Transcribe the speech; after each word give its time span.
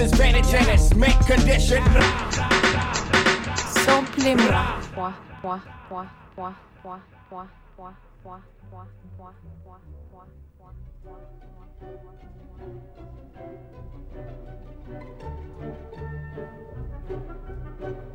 is 0.00 0.94
mint 0.96 1.18
condition. 1.26 1.82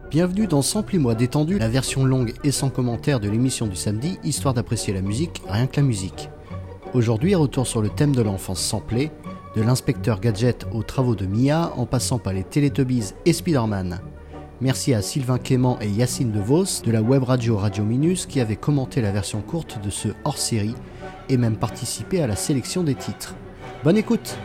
Bienvenue 0.09 0.47
dans 0.47 0.61
Sample-moi 0.61 1.13
détendu, 1.13 1.59
la 1.59 1.69
version 1.69 2.03
longue 2.03 2.33
et 2.43 2.51
sans 2.51 2.69
commentaire 2.69 3.19
de 3.19 3.29
l'émission 3.29 3.67
du 3.67 3.75
samedi, 3.75 4.17
histoire 4.23 4.55
d'apprécier 4.55 4.93
la 4.93 5.01
musique, 5.01 5.43
rien 5.47 5.67
que 5.67 5.75
la 5.77 5.83
musique. 5.83 6.29
Aujourd'hui, 6.93 7.35
retour 7.35 7.67
sur 7.67 7.81
le 7.81 7.89
thème 7.89 8.15
de 8.15 8.21
l'enfance 8.21 8.61
samplée, 8.61 9.11
de 9.55 9.61
l'inspecteur 9.61 10.19
Gadget 10.19 10.65
aux 10.73 10.83
travaux 10.83 11.15
de 11.15 11.25
Mia, 11.25 11.71
en 11.77 11.85
passant 11.85 12.19
par 12.19 12.33
les 12.33 12.43
Teletubbies 12.43 13.13
et 13.25 13.33
Spider-Man. 13.33 13.99
Merci 14.61 14.93
à 14.93 15.01
Sylvain 15.01 15.37
Quément 15.37 15.77
et 15.81 15.89
Yacine 15.89 16.31
DeVos 16.31 16.81
de 16.83 16.91
la 16.91 17.01
web 17.01 17.23
radio 17.23 17.57
Radio 17.57 17.83
Minus 17.83 18.25
qui 18.25 18.39
avaient 18.39 18.55
commenté 18.55 19.01
la 19.01 19.11
version 19.11 19.41
courte 19.41 19.79
de 19.83 19.89
ce 19.89 20.09
hors-série 20.23 20.75
et 21.29 21.37
même 21.37 21.57
participé 21.57 22.21
à 22.21 22.27
la 22.27 22.35
sélection 22.35 22.83
des 22.83 22.95
titres. 22.95 23.35
Bonne 23.83 23.97
écoute! 23.97 24.37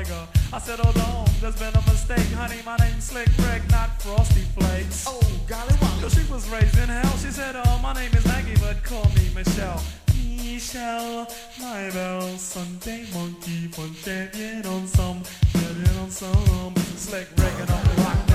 I 0.00 0.58
said, 0.58 0.78
hold 0.78 0.96
on, 0.96 1.28
there's 1.42 1.58
been 1.58 1.74
a 1.74 1.82
mistake. 1.82 2.32
Honey, 2.32 2.62
my 2.64 2.74
name's 2.78 3.04
Slick 3.04 3.28
Rick, 3.38 3.68
not 3.70 4.00
Frosty 4.00 4.40
Flakes. 4.56 5.04
Oh, 5.06 5.20
golly, 5.46 5.74
wow. 5.82 6.08
she 6.08 6.32
was 6.32 6.48
raised 6.48 6.78
in 6.78 6.88
hell. 6.88 7.16
She 7.18 7.30
said, 7.30 7.54
oh, 7.54 7.78
my 7.82 7.92
name 7.92 8.10
is 8.14 8.24
Maggie, 8.24 8.56
but 8.60 8.82
call 8.82 9.04
me 9.10 9.28
Michelle. 9.34 9.82
Michelle, 10.14 11.28
my 11.60 11.90
bell, 11.90 12.22
Sunday 12.38 13.04
monkey, 13.12 13.68
fun 13.68 13.94
champion 14.02 14.64
on 14.64 14.86
some, 14.86 15.22
getting 15.52 15.98
on 15.98 16.10
some, 16.10 16.74
Slick 16.96 17.28
Rick 17.36 17.60
and 17.60 17.70
on 17.70 17.84
the 17.84 18.29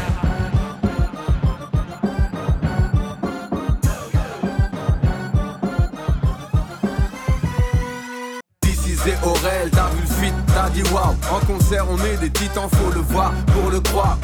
En 11.32 11.40
concert, 11.46 11.86
on 11.90 11.98
est 12.00 12.18
des 12.18 12.30
titans, 12.30 12.68
faut 12.70 12.92
le 12.94 13.00
voir 13.00 13.32
pour 13.54 13.72
le 13.72 13.80
croire. 13.80 14.18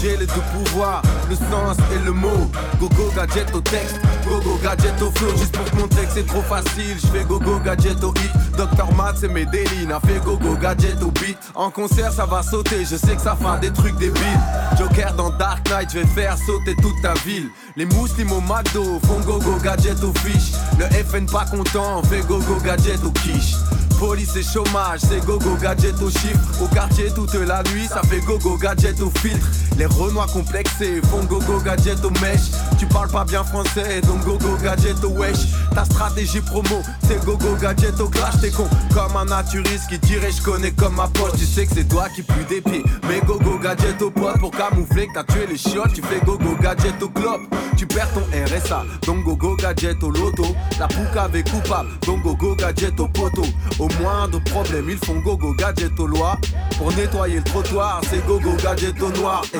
J'ai 0.00 0.16
les 0.16 0.26
deux 0.26 0.42
pouvoirs, 0.52 1.02
le 1.28 1.34
sens 1.34 1.76
et 1.92 2.04
le 2.04 2.12
mot. 2.12 2.48
Gogo 2.78 3.10
gadget 3.16 3.52
au 3.52 3.60
texte, 3.60 3.96
gogo 4.24 4.56
gadget 4.62 4.94
au 5.02 5.10
flow. 5.10 5.36
Juste 5.36 5.56
pour 5.56 5.68
que 5.68 5.76
mon 5.76 5.88
texte 5.88 6.12
c'est 6.14 6.26
trop 6.26 6.42
facile, 6.42 6.96
je 7.02 7.06
fais 7.08 7.24
gogo 7.24 7.58
gadget 7.58 8.04
au 8.04 8.12
hit. 8.14 8.30
Dr 8.56 8.94
Matt 8.94 9.16
c'est 9.18 9.28
mes 9.28 9.46
délits, 9.46 9.86
n'a 9.86 9.98
fait 9.98 10.22
gogo 10.24 10.54
gadget 10.54 11.02
au 11.02 11.10
beat. 11.10 11.38
En 11.56 11.70
concert 11.70 12.12
ça 12.12 12.24
va 12.24 12.42
sauter, 12.44 12.84
je 12.84 12.94
sais 12.94 13.16
que 13.16 13.22
ça 13.22 13.36
fait 13.36 13.68
des 13.68 13.72
trucs 13.72 13.98
débiles. 13.98 14.40
Joker 14.78 15.12
dans 15.14 15.30
Dark 15.30 15.68
Knight, 15.68 15.90
je 15.92 15.98
vais 15.98 16.06
faire 16.06 16.36
sauter 16.38 16.76
toute 16.80 17.02
ta 17.02 17.14
ville. 17.24 17.48
Les 17.76 17.84
muslims 17.84 18.30
au 18.30 18.40
McDo 18.40 19.00
font 19.06 19.20
gogo 19.26 19.56
gadget 19.62 20.02
au 20.04 20.12
fiche. 20.20 20.52
Le 20.78 20.84
FN 21.04 21.26
pas 21.26 21.46
content, 21.46 22.00
fait 22.04 22.20
gogo 22.20 22.58
gadget 22.64 23.02
au 23.04 23.10
quiche. 23.10 23.56
Police 23.98 24.36
et 24.36 24.42
chômage, 24.42 25.00
c'est 25.08 25.24
gogo 25.24 25.56
gadget 25.60 26.00
au 26.02 26.10
chiffre. 26.10 26.62
Au 26.62 26.66
quartier 26.66 27.10
toute 27.14 27.32
la 27.34 27.62
nuit, 27.72 27.86
ça 27.86 28.02
fait 28.02 28.20
gogo 28.20 28.56
gadget 28.56 29.00
au 29.00 29.10
filtre. 29.10 29.46
Les 29.78 29.86
renois 29.86 30.26
complexés 30.26 31.00
font 31.10 31.24
gogo 31.24 31.58
gadget 31.60 32.04
au 32.04 32.10
mèche. 32.20 32.50
Tu 32.78 32.86
parles 32.86 33.10
pas 33.10 33.24
bien 33.24 33.42
français, 33.42 34.00
donc 34.02 34.24
gogo 34.24 34.56
gadget 34.62 35.02
au 35.02 35.08
wesh. 35.08 35.46
Ta 35.74 35.84
stratégie 35.84 36.40
promo, 36.40 36.82
c'est 37.06 37.22
gogo 37.24 37.56
gadget 37.60 37.98
au 38.00 38.08
clash. 38.08 38.40
T'es 38.40 38.50
con 38.50 38.68
comme 38.92 39.16
un 39.16 39.24
naturiste 39.24 39.88
qui 39.88 39.98
dirait 39.98 40.30
je 40.30 40.42
connais 40.42 40.72
comme 40.72 40.96
ma 40.96 41.08
poche. 41.08 41.38
Tu 41.38 41.46
sais 41.46 41.66
que 41.66 41.74
c'est 41.74 41.88
toi 41.88 42.08
qui 42.14 42.22
pue 42.22 42.44
des 42.48 42.60
pieds. 42.60 42.84
Mais 43.08 43.20
gogo 43.20 43.58
gadget 43.58 44.00
au 44.02 44.10
pote 44.10 44.38
pour 44.40 44.50
camoufler 44.50 45.06
que 45.08 45.14
t'as 45.14 45.24
tué 45.24 45.46
les 45.46 45.58
chiottes. 45.58 45.94
Tu 45.94 46.02
fais 46.02 46.20
gogo 46.24 46.56
gadget 46.60 47.02
au 47.02 47.08
clope. 47.08 47.42
Tu 47.76 47.86
perds 47.86 48.08
ton 48.14 48.22
RSA, 48.32 48.84
donc 49.06 49.24
gogo 49.24 49.54
gadget 49.56 50.02
au 50.02 50.10
loto. 50.10 50.46
La 50.78 50.88
pouca 50.88 51.24
avec 51.24 51.50
coupable, 51.50 51.90
donc 52.06 52.22
gogo 52.22 52.54
gadget 52.54 52.98
au 52.98 53.08
poteau. 53.08 53.44
Au 53.78 53.85
moindre 54.00 54.42
problème, 54.44 54.90
ils 54.90 55.04
font 55.04 55.20
gogo 55.20 55.52
gadget 55.54 55.98
aux 55.98 56.06
lois. 56.06 56.38
Pour 56.78 56.92
nettoyer 56.92 57.36
le 57.36 57.44
trottoir, 57.44 58.00
c'est 58.08 58.24
gogo 58.26 58.52
gadget 58.62 59.00
au 59.02 59.10
noir. 59.10 59.42
Eh, 59.54 59.58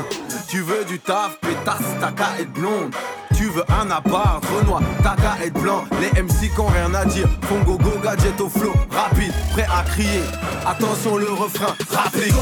tu 0.48 0.60
veux 0.60 0.84
du 0.84 0.98
taf, 0.98 1.38
pétasse, 1.40 1.82
ta 2.00 2.40
est 2.40 2.46
blonde. 2.46 2.94
Tu 3.36 3.44
veux 3.44 3.64
un 3.68 3.90
appart, 3.90 4.44
Renoir, 4.46 4.80
ta 5.02 5.16
est 5.44 5.50
blanc. 5.50 5.84
Les 6.00 6.22
MC 6.22 6.52
qui 6.54 6.60
ont 6.60 6.66
rien 6.66 6.92
à 6.94 7.04
dire, 7.04 7.28
font 7.42 7.62
gogo 7.64 7.98
gadget 8.02 8.40
au 8.40 8.48
flow. 8.48 8.72
Rapide, 8.90 9.32
prêt 9.52 9.66
à 9.70 9.82
crier. 9.82 10.22
Attention 10.66 11.16
le 11.16 11.30
refrain, 11.30 11.74
rapide. 11.90 12.34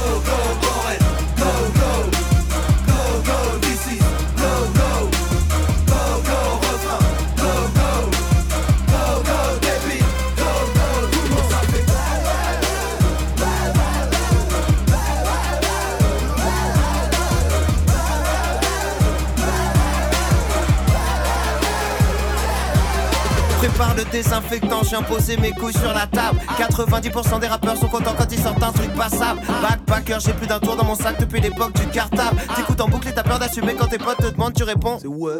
Désinfectant, 24.15 24.85
j'ai 24.85 24.95
imposé 24.95 25.37
mes 25.37 25.51
couilles 25.51 25.73
sur 25.73 25.93
la 25.93 26.07
table. 26.07 26.39
90% 26.57 27.41
des 27.41 27.49
rappeurs 27.49 27.77
sont 27.77 27.89
contents 27.89 28.15
quand 28.17 28.31
ils 28.31 28.39
sortent 28.39 28.63
un 28.63 28.71
truc 28.71 28.93
passable. 28.95 29.41
Backpacker, 29.61 30.19
j'ai 30.25 30.33
plus 30.33 30.47
d'un 30.47 30.61
tour 30.61 30.77
dans 30.77 30.85
mon 30.85 30.95
sac 30.95 31.19
depuis 31.19 31.41
l'époque 31.41 31.73
du 31.75 31.87
cartable. 31.89 32.41
T'écoutes 32.55 32.81
en 32.81 32.89
boucle 32.89 33.09
et 33.09 33.13
t'as 33.13 33.25
peur 33.25 33.41
d'assumer 33.41 33.75
quand 33.75 33.89
tes 33.89 33.99
potes 33.99 34.19
te 34.19 34.29
demandent, 34.29 34.55
tu 34.55 34.63
réponds. 34.63 34.99
C'est 35.01 35.09
ouais. 35.09 35.33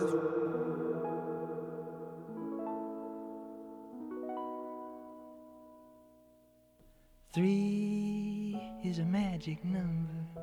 Three 7.33 8.57
is 8.83 8.99
a 8.99 9.05
magic 9.05 9.65
number. 9.65 10.43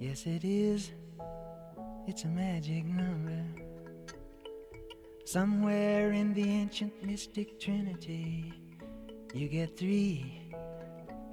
Yes, 0.00 0.24
it 0.24 0.42
is. 0.42 0.92
It's 2.08 2.24
a 2.24 2.28
magic 2.28 2.86
number. 2.86 3.44
Somewhere 5.32 6.10
in 6.10 6.34
the 6.34 6.42
ancient 6.42 6.92
mystic 7.04 7.60
trinity, 7.60 8.52
you 9.32 9.46
get 9.46 9.78
three 9.78 10.52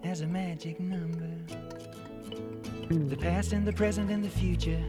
as 0.03 0.21
a 0.21 0.27
magic 0.27 0.79
number. 0.79 1.33
The 2.91 3.17
past 3.17 3.53
and 3.53 3.65
the 3.65 3.73
present 3.73 4.11
and 4.11 4.23
the 4.23 4.29
future, 4.29 4.83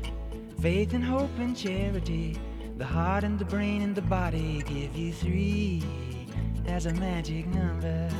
faith 0.60 0.92
and 0.92 1.02
hope 1.02 1.30
and 1.38 1.56
charity, 1.56 2.38
the 2.76 2.84
heart 2.84 3.24
and 3.24 3.38
the 3.38 3.46
brain 3.46 3.80
and 3.80 3.94
the 3.94 4.02
body 4.02 4.62
give 4.66 4.94
you 4.94 5.14
three 5.14 5.82
as 6.66 6.84
a 6.84 6.92
magic 6.92 7.46
number. 7.46 8.10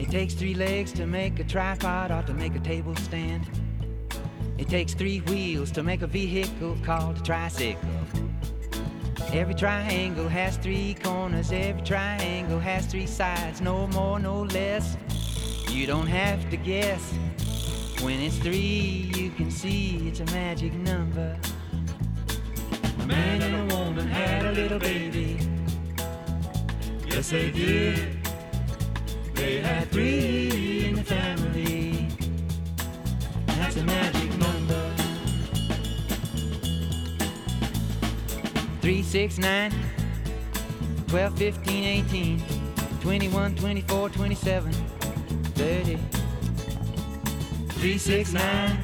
It 0.00 0.10
takes 0.10 0.32
three 0.32 0.54
legs 0.54 0.92
to 0.92 1.06
make 1.06 1.38
a 1.40 1.44
tripod 1.44 2.10
or 2.10 2.22
to 2.22 2.32
make 2.32 2.54
a 2.54 2.60
table 2.60 2.96
stand. 2.96 3.50
It 4.56 4.70
takes 4.70 4.94
three 4.94 5.18
wheels 5.20 5.70
to 5.72 5.82
make 5.82 6.00
a 6.00 6.06
vehicle 6.06 6.78
called 6.82 7.18
a 7.18 7.22
tricycle. 7.22 7.90
Every 9.32 9.54
triangle 9.54 10.28
has 10.28 10.56
three 10.56 10.94
corners, 11.02 11.52
every 11.52 11.82
triangle 11.82 12.58
has 12.58 12.86
three 12.86 13.06
sides, 13.06 13.60
no 13.60 13.86
more, 13.88 14.18
no 14.18 14.42
less. 14.44 14.96
You 15.68 15.86
don't 15.86 16.06
have 16.06 16.48
to 16.50 16.56
guess. 16.56 17.12
When 18.02 18.20
it's 18.20 18.38
three, 18.38 19.10
you 19.14 19.30
can 19.30 19.50
see 19.50 20.08
it's 20.08 20.20
a 20.20 20.24
magic 20.26 20.72
number. 20.74 21.36
A 23.00 23.06
man 23.06 23.42
and 23.42 23.70
a 23.70 23.76
woman 23.76 24.06
had 24.06 24.46
a 24.46 24.52
little 24.52 24.78
baby. 24.78 25.38
Yes, 27.06 27.30
they 27.30 27.50
did. 27.50 28.16
They 29.34 29.58
had 29.60 29.90
three 29.90 30.86
in 30.86 30.94
the 30.94 31.04
family. 31.04 32.08
That's 33.46 33.76
a 33.76 33.84
magic 33.84 34.30
number. 34.30 34.45
3, 38.86 39.02
6, 39.02 39.38
9, 39.38 39.72
12, 41.08 41.38
15, 41.38 41.84
18, 41.84 42.42
21, 43.00 43.56
24, 43.56 44.08
27, 44.10 44.72
30. 44.72 45.98
3, 47.68 47.98
6, 47.98 48.32
9, 48.32 48.78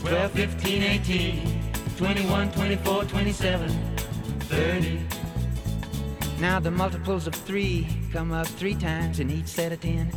12, 0.00 0.32
15, 0.32 0.82
18, 0.82 1.62
21, 1.98 2.50
24, 2.52 3.04
27, 3.04 3.68
30. 4.38 5.00
Now 6.40 6.58
the 6.58 6.70
multiples 6.70 7.26
of 7.26 7.34
3 7.34 7.86
come 8.10 8.32
up 8.32 8.46
3 8.46 8.74
times 8.76 9.20
in 9.20 9.28
each 9.28 9.48
set 9.48 9.70
of 9.70 9.82
10. 9.82 10.10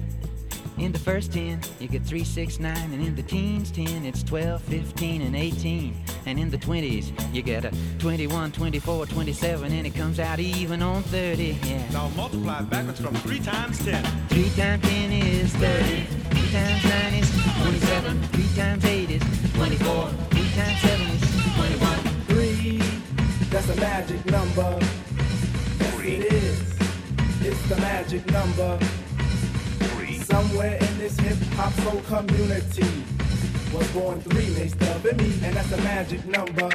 In 0.77 0.93
the 0.93 0.99
first 0.99 1.33
10, 1.33 1.59
you 1.81 1.89
get 1.89 2.05
3, 2.05 2.23
6, 2.23 2.59
9, 2.61 2.77
and 2.77 3.05
in 3.05 3.15
the 3.15 3.23
teens 3.23 3.69
10, 3.69 4.05
it's 4.05 4.23
12, 4.23 4.61
15, 4.61 5.23
and 5.23 5.35
18. 5.35 5.93
And 6.25 6.39
in 6.39 6.49
the 6.49 6.57
20s, 6.57 7.11
you 7.33 7.41
get 7.41 7.65
a 7.65 7.71
21, 7.99 8.51
24, 8.51 9.05
27, 9.07 9.71
and 9.71 9.87
it 9.87 9.95
comes 9.95 10.19
out 10.19 10.39
even 10.39 10.81
on 10.81 11.03
30. 11.03 11.57
Yeah. 11.63 11.89
Now 11.91 12.09
multiply 12.09 12.61
backwards 12.61 12.99
from 13.01 13.15
3 13.15 13.39
times 13.39 13.83
10. 13.83 14.03
3 14.27 14.49
times 14.51 14.83
10 14.83 15.11
is 15.11 15.53
30. 15.53 16.03
3 16.03 16.51
times 16.51 16.83
9 16.83 17.13
is 17.15 17.31
27. 17.63 18.21
3 18.21 18.55
times 18.55 18.85
8 18.85 19.09
is 19.09 19.23
24. 19.53 20.09
3 20.09 20.49
times 20.51 20.81
7 20.81 21.07
is 21.07 21.21
21. 21.55 21.99
3, 22.27 22.77
that's 23.49 23.69
a 23.69 23.75
magic 23.77 24.25
number. 24.25 24.77
Yes, 25.79 25.99
it 25.99 26.33
is. 26.33 26.71
It's 27.43 27.69
the 27.69 27.75
magic 27.77 28.25
number. 28.31 28.77
Three. 29.79 30.19
Somewhere 30.19 30.75
in 30.75 30.97
this 30.99 31.19
hip 31.19 31.37
hop 31.55 31.73
soul 31.73 32.01
community 32.01 33.03
was 33.73 33.87
born 33.91 34.19
three, 34.21 34.45
they 34.53 34.67
stub 34.67 35.03
me, 35.03 35.33
and 35.43 35.55
that's 35.55 35.71
a 35.71 35.77
magic 35.77 36.25
number. 36.25 36.69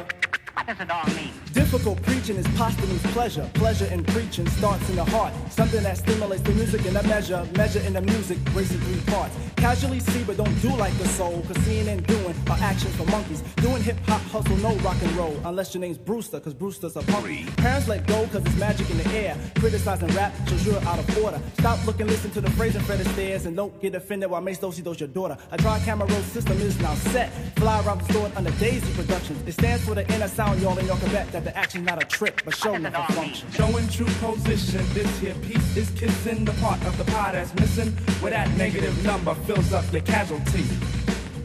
Does 0.67 0.81
it 0.81 0.91
all 0.91 1.05
mean? 1.15 1.31
Difficult 1.53 2.01
preaching 2.03 2.35
is 2.35 2.45
posthumous 2.57 3.01
pleasure. 3.13 3.49
Pleasure 3.53 3.85
in 3.85 4.03
preaching 4.03 4.45
starts 4.49 4.89
in 4.89 4.97
the 4.97 5.05
heart. 5.05 5.33
Something 5.49 5.81
that 5.83 5.97
stimulates 5.97 6.43
the 6.43 6.51
music 6.51 6.85
in 6.85 6.95
a 6.95 7.03
measure. 7.03 7.47
Measure 7.55 7.79
in 7.79 7.93
the 7.93 8.01
music, 8.01 8.37
racing 8.53 8.79
three 8.81 8.99
parts. 9.13 9.33
Casually 9.55 10.01
see, 10.01 10.23
but 10.25 10.35
don't 10.35 10.61
do 10.61 10.69
like 10.75 10.93
the 10.97 11.07
soul. 11.07 11.41
Cause 11.47 11.57
seeing 11.63 11.87
and 11.87 12.05
doing 12.05 12.35
are 12.49 12.57
actions 12.59 12.93
for 12.97 13.05
monkeys. 13.05 13.41
Doing 13.55 13.81
hip 13.81 13.97
hop, 14.07 14.19
hustle, 14.23 14.57
no 14.57 14.75
rock 14.79 14.97
and 15.01 15.11
roll. 15.13 15.39
Unless 15.45 15.73
your 15.73 15.79
name's 15.79 15.97
Brewster, 15.97 16.39
cause 16.41 16.53
Brewster's 16.53 16.97
a 16.97 17.01
punk. 17.01 17.55
Parents 17.55 17.87
let 17.87 18.05
go, 18.05 18.27
cause 18.27 18.45
it's 18.45 18.57
magic 18.57 18.89
in 18.89 18.97
the 18.97 19.09
air. 19.11 19.37
Criticizing 19.55 20.09
rap 20.09 20.33
shows 20.49 20.65
you're 20.65 20.83
out 20.83 20.99
of 20.99 21.23
order. 21.23 21.41
Stop 21.59 21.85
looking, 21.87 22.07
listen 22.07 22.29
to 22.31 22.41
the 22.41 22.51
phrase 22.51 22.75
in 22.75 22.81
front 22.81 22.99
of 22.99 23.07
stairs, 23.13 23.45
and 23.45 23.55
don't 23.55 23.81
get 23.81 23.95
offended 23.95 24.29
while 24.29 24.41
Mace 24.41 24.59
Dosey 24.59 24.83
does 24.83 24.99
your 24.99 25.09
daughter. 25.09 25.37
A 25.51 25.57
dry 25.57 25.79
camera 25.79 26.07
roll 26.07 26.21
system 26.23 26.57
is 26.59 26.77
now 26.81 26.93
set. 26.95 27.31
Fly 27.57 27.81
around 27.83 28.01
the 28.01 28.13
store 28.13 28.29
under 28.35 28.51
Daisy 28.51 28.93
Productions. 28.93 29.41
It 29.47 29.53
stands 29.53 29.85
for 29.85 29.95
the 29.95 30.05
inner 30.13 30.27
sound, 30.27 30.56
y'all, 30.61 30.77
and 30.77 30.87
y'all 30.87 30.97
can 30.97 31.11
bet 31.11 31.31
that 31.31 31.43
the 31.43 31.55
action's 31.57 31.85
not 31.85 32.01
a 32.01 32.05
trick, 32.05 32.43
but 32.45 32.55
show 32.55 32.75
never 32.77 32.97
function. 33.13 33.49
Showing 33.51 33.87
true 33.89 34.05
position, 34.19 34.85
this 34.93 35.19
here 35.19 35.35
piece 35.35 35.77
is 35.77 35.89
kissing 35.91 36.45
the 36.45 36.53
part 36.53 36.81
of 36.85 36.97
the 36.97 37.03
pie 37.05 37.33
that's 37.33 37.53
missing, 37.55 37.91
where 38.21 38.31
that 38.31 38.49
negative 38.57 39.03
number 39.03 39.33
fills 39.45 39.73
up 39.73 39.91
your 39.91 40.01
casualty. 40.01 40.65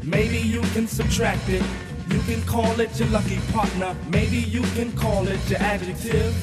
Maybe 0.03 0.39
you 0.39 0.61
can 0.73 0.87
subtract 0.87 1.49
it, 1.49 1.63
you 2.09 2.21
can 2.23 2.43
call 2.43 2.79
it 2.81 2.99
your 2.99 3.09
lucky 3.09 3.39
partner, 3.53 3.97
maybe 4.11 4.39
you 4.39 4.63
can 4.75 4.93
call 4.93 5.27
it 5.29 5.41
your 5.49 5.61
adjective. 5.61 6.35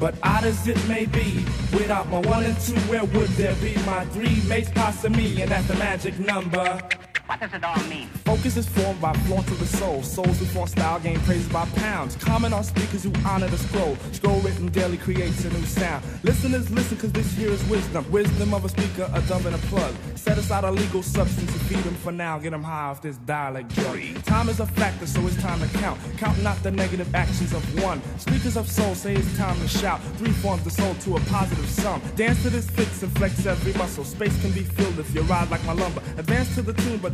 But 0.00 0.16
odd 0.22 0.44
as 0.44 0.66
it 0.68 0.88
may 0.88 1.06
be, 1.06 1.44
without 1.72 2.08
my 2.08 2.18
one 2.20 2.44
and 2.44 2.58
two, 2.60 2.74
where 2.90 3.04
would 3.04 3.30
there 3.30 3.54
be 3.56 3.74
my 3.86 4.04
three 4.06 4.42
mates 4.48 4.70
past 4.70 5.08
me? 5.08 5.40
And 5.40 5.50
that's 5.50 5.66
the 5.68 5.76
magic 5.76 6.18
number. 6.18 6.80
What 7.26 7.40
does 7.40 7.54
it 7.54 7.64
all 7.64 7.82
mean? 7.84 8.08
Focus 8.26 8.58
is 8.58 8.68
formed 8.68 9.00
by 9.00 9.14
flaunt 9.24 9.50
of 9.50 9.58
the 9.58 9.66
soul. 9.66 10.02
Souls 10.02 10.38
who 10.38 10.44
form 10.44 10.68
style 10.68 11.00
gain 11.00 11.18
praises 11.20 11.48
by 11.48 11.64
pounds. 11.76 12.16
Comment 12.16 12.52
on 12.52 12.62
speakers 12.62 13.02
who 13.02 13.12
honor 13.24 13.46
the 13.48 13.56
scroll. 13.56 13.96
Scroll 14.12 14.40
written 14.40 14.68
daily 14.68 14.98
creates 14.98 15.42
a 15.46 15.50
new 15.50 15.64
sound. 15.64 16.04
Listeners 16.22 16.70
listen 16.70 16.98
cause 16.98 17.12
this 17.12 17.32
here 17.34 17.50
is 17.50 17.64
wisdom. 17.64 18.04
Wisdom 18.10 18.52
of 18.52 18.66
a 18.66 18.68
speaker, 18.68 19.10
a 19.14 19.22
dumb 19.22 19.46
and 19.46 19.54
a 19.54 19.58
plug. 19.68 19.94
Set 20.16 20.36
aside 20.36 20.64
a 20.64 20.70
legal 20.70 21.02
substance 21.02 21.50
to 21.50 21.58
feed 21.60 21.78
them 21.78 21.94
for 21.94 22.12
now. 22.12 22.38
Get 22.38 22.50
them 22.50 22.62
high 22.62 22.90
off 22.90 23.00
this 23.00 23.16
dialect 23.18 23.74
drug. 23.74 24.22
Time 24.24 24.50
is 24.50 24.60
a 24.60 24.66
factor, 24.66 25.06
so 25.06 25.26
it's 25.26 25.40
time 25.40 25.60
to 25.60 25.78
count. 25.78 25.98
Count 26.18 26.42
not 26.42 26.62
the 26.62 26.70
negative 26.70 27.14
actions 27.14 27.54
of 27.54 27.82
one. 27.82 28.02
Speakers 28.18 28.58
of 28.58 28.70
soul 28.70 28.94
say 28.94 29.14
it's 29.14 29.36
time 29.38 29.58
to 29.60 29.68
shout. 29.68 30.02
Three 30.18 30.32
forms 30.32 30.62
the 30.64 30.70
soul 30.70 30.94
to 30.96 31.16
a 31.16 31.20
positive 31.20 31.68
sum. 31.70 32.02
Dance 32.16 32.42
to 32.42 32.50
this 32.50 32.68
fix 32.68 33.02
and 33.02 33.16
flex 33.16 33.46
every 33.46 33.72
muscle. 33.72 34.04
Space 34.04 34.38
can 34.42 34.52
be 34.52 34.62
filled 34.62 34.98
if 34.98 35.14
you 35.14 35.22
ride 35.22 35.50
like 35.50 35.64
my 35.64 35.72
lumber. 35.72 36.02
Advance 36.18 36.54
to 36.56 36.62
the 36.62 36.74
tune, 36.74 36.98
but 36.98 37.13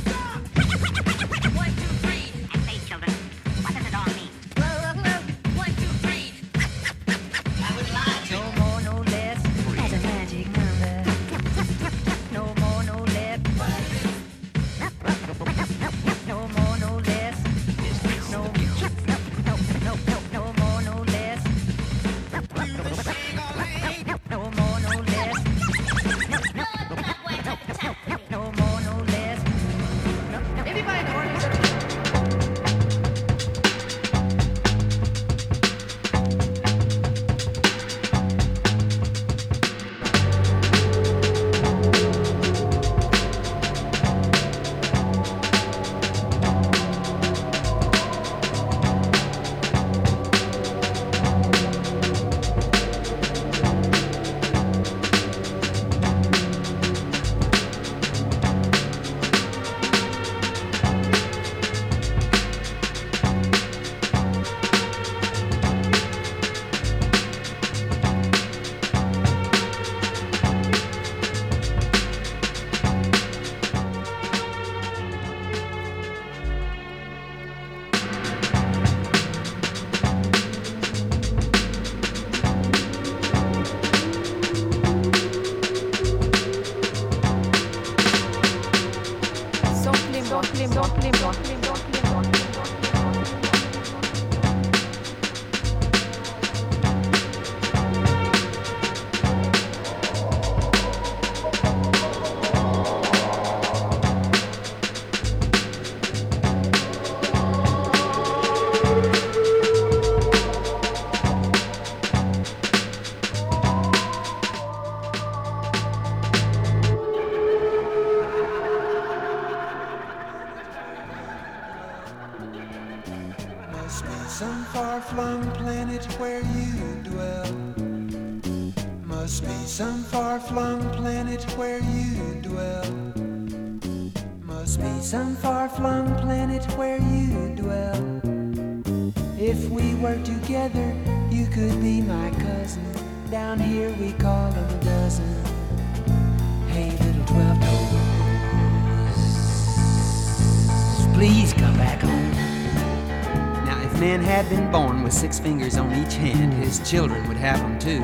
his 156.71 156.89
children 156.89 157.27
would 157.27 157.35
have 157.35 157.59
them 157.59 157.77
too. 157.79 158.01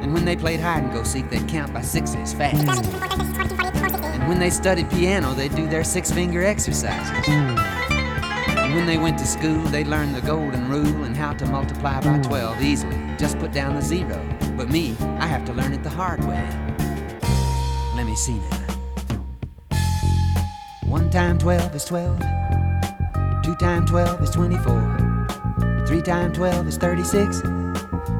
And 0.00 0.14
when 0.14 0.24
they 0.24 0.36
played 0.36 0.60
hide 0.60 0.84
and 0.84 0.92
go 0.92 1.02
seek, 1.02 1.28
they'd 1.30 1.48
count 1.48 1.74
by 1.74 1.82
sixes 1.82 2.32
fast. 2.32 2.64
And 2.64 4.28
when 4.28 4.38
they 4.38 4.50
studied 4.50 4.88
piano, 4.90 5.34
they'd 5.34 5.54
do 5.56 5.66
their 5.66 5.82
six 5.82 6.12
finger 6.12 6.44
exercises. 6.44 7.28
And 7.28 8.74
when 8.74 8.86
they 8.86 8.98
went 8.98 9.18
to 9.18 9.26
school, 9.26 9.60
they'd 9.64 9.88
learn 9.88 10.12
the 10.12 10.20
golden 10.20 10.68
rule 10.68 11.02
and 11.02 11.16
how 11.16 11.32
to 11.32 11.46
multiply 11.46 12.00
by 12.00 12.18
12 12.18 12.62
easily. 12.62 12.96
Just 13.18 13.36
put 13.40 13.50
down 13.52 13.74
the 13.74 13.82
zero. 13.82 14.24
But 14.56 14.68
me, 14.68 14.96
I 15.18 15.26
have 15.26 15.44
to 15.46 15.52
learn 15.52 15.72
it 15.72 15.82
the 15.82 15.90
hard 15.90 16.22
way. 16.24 16.48
Let 17.96 18.06
me 18.06 18.14
see 18.14 18.34
now. 18.34 18.60
One 20.86 21.10
time 21.10 21.38
12 21.38 21.74
is 21.74 21.84
12. 21.86 22.20
Two 23.42 23.56
times 23.56 23.90
12 23.90 24.22
is 24.22 24.30
24. 24.30 25.84
Three 25.86 26.02
times 26.02 26.36
12 26.36 26.68
is 26.68 26.76
36. 26.76 27.42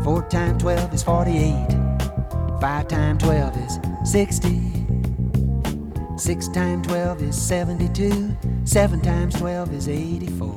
Four 0.02 0.26
times 0.28 0.62
12 0.62 0.94
is 0.94 1.02
48. 1.02 1.66
Five 2.60 2.88
times 2.88 3.22
12 3.22 3.56
is 3.58 3.78
60. 4.10 4.60
Six 6.16 6.48
times 6.48 6.86
12 6.86 7.22
is 7.22 7.40
72. 7.40 8.36
Seven 8.64 9.00
times 9.00 9.34
12 9.34 9.74
is 9.74 9.88
84. 9.88 10.56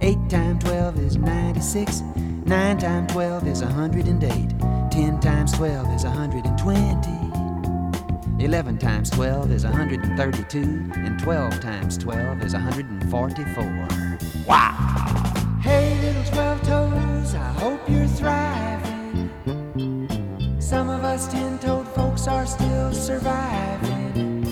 Eight 0.00 0.18
times 0.28 0.62
12 0.64 0.98
is 1.00 1.16
96. 1.16 2.02
Nine 2.48 2.78
times 2.78 3.12
twelve 3.12 3.46
is 3.46 3.60
a 3.60 3.66
hundred 3.66 4.08
and 4.08 4.24
eight. 4.24 4.58
Ten 4.90 5.20
times 5.20 5.52
twelve 5.52 5.86
is 5.94 6.04
a 6.04 6.10
hundred 6.10 6.46
and 6.46 6.58
twenty. 6.58 8.42
Eleven 8.42 8.78
times 8.78 9.10
twelve 9.10 9.50
is 9.50 9.64
a 9.64 9.70
hundred 9.70 10.02
and 10.02 10.16
thirty-two. 10.16 10.90
And 10.94 11.18
twelve 11.18 11.60
times 11.60 11.98
twelve 11.98 12.42
is 12.42 12.54
a 12.54 12.58
hundred 12.58 12.86
and 12.86 13.10
forty-four. 13.10 13.88
Wow! 14.46 15.27
Are 22.28 22.46
still 22.46 22.92
surviving. 22.92 24.44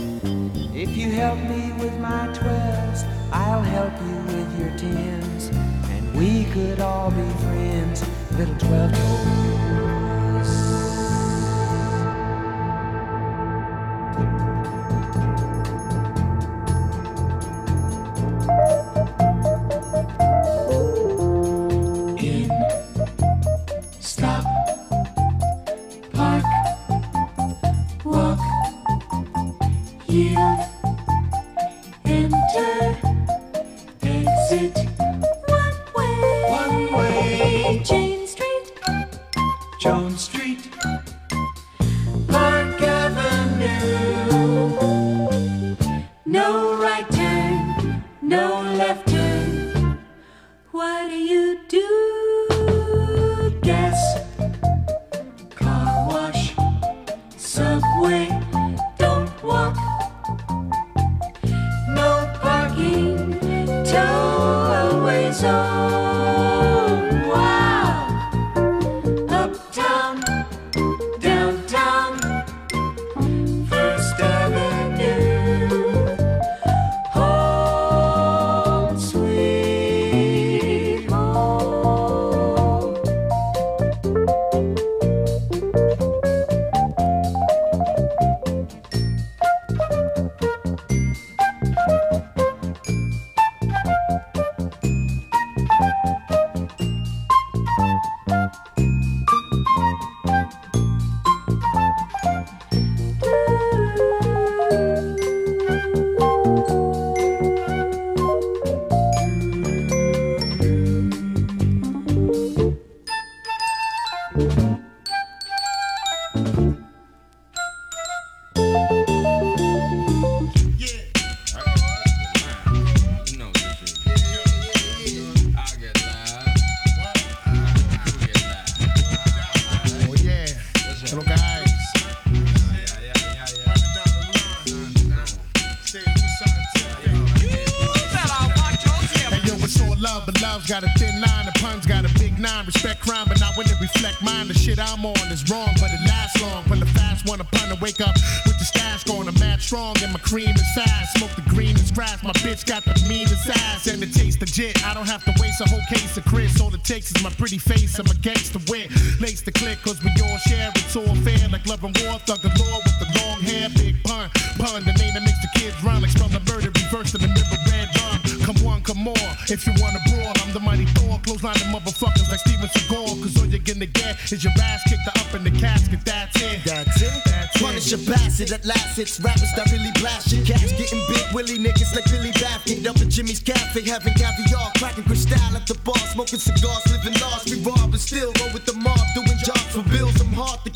If 0.74 0.96
you 0.96 1.10
help 1.10 1.38
me 1.38 1.72
with 1.78 1.98
my 1.98 2.26
twelves, 2.34 3.04
I'll 3.32 3.62
help 3.62 3.92
you 4.00 4.16
with 4.34 4.58
your 4.58 4.76
tens. 4.78 5.48
And 5.90 6.14
we 6.14 6.44
could 6.52 6.80
all 6.80 7.10
be 7.10 7.28
friends, 7.44 8.04
little 8.32 8.56
twelve. 8.56 9.65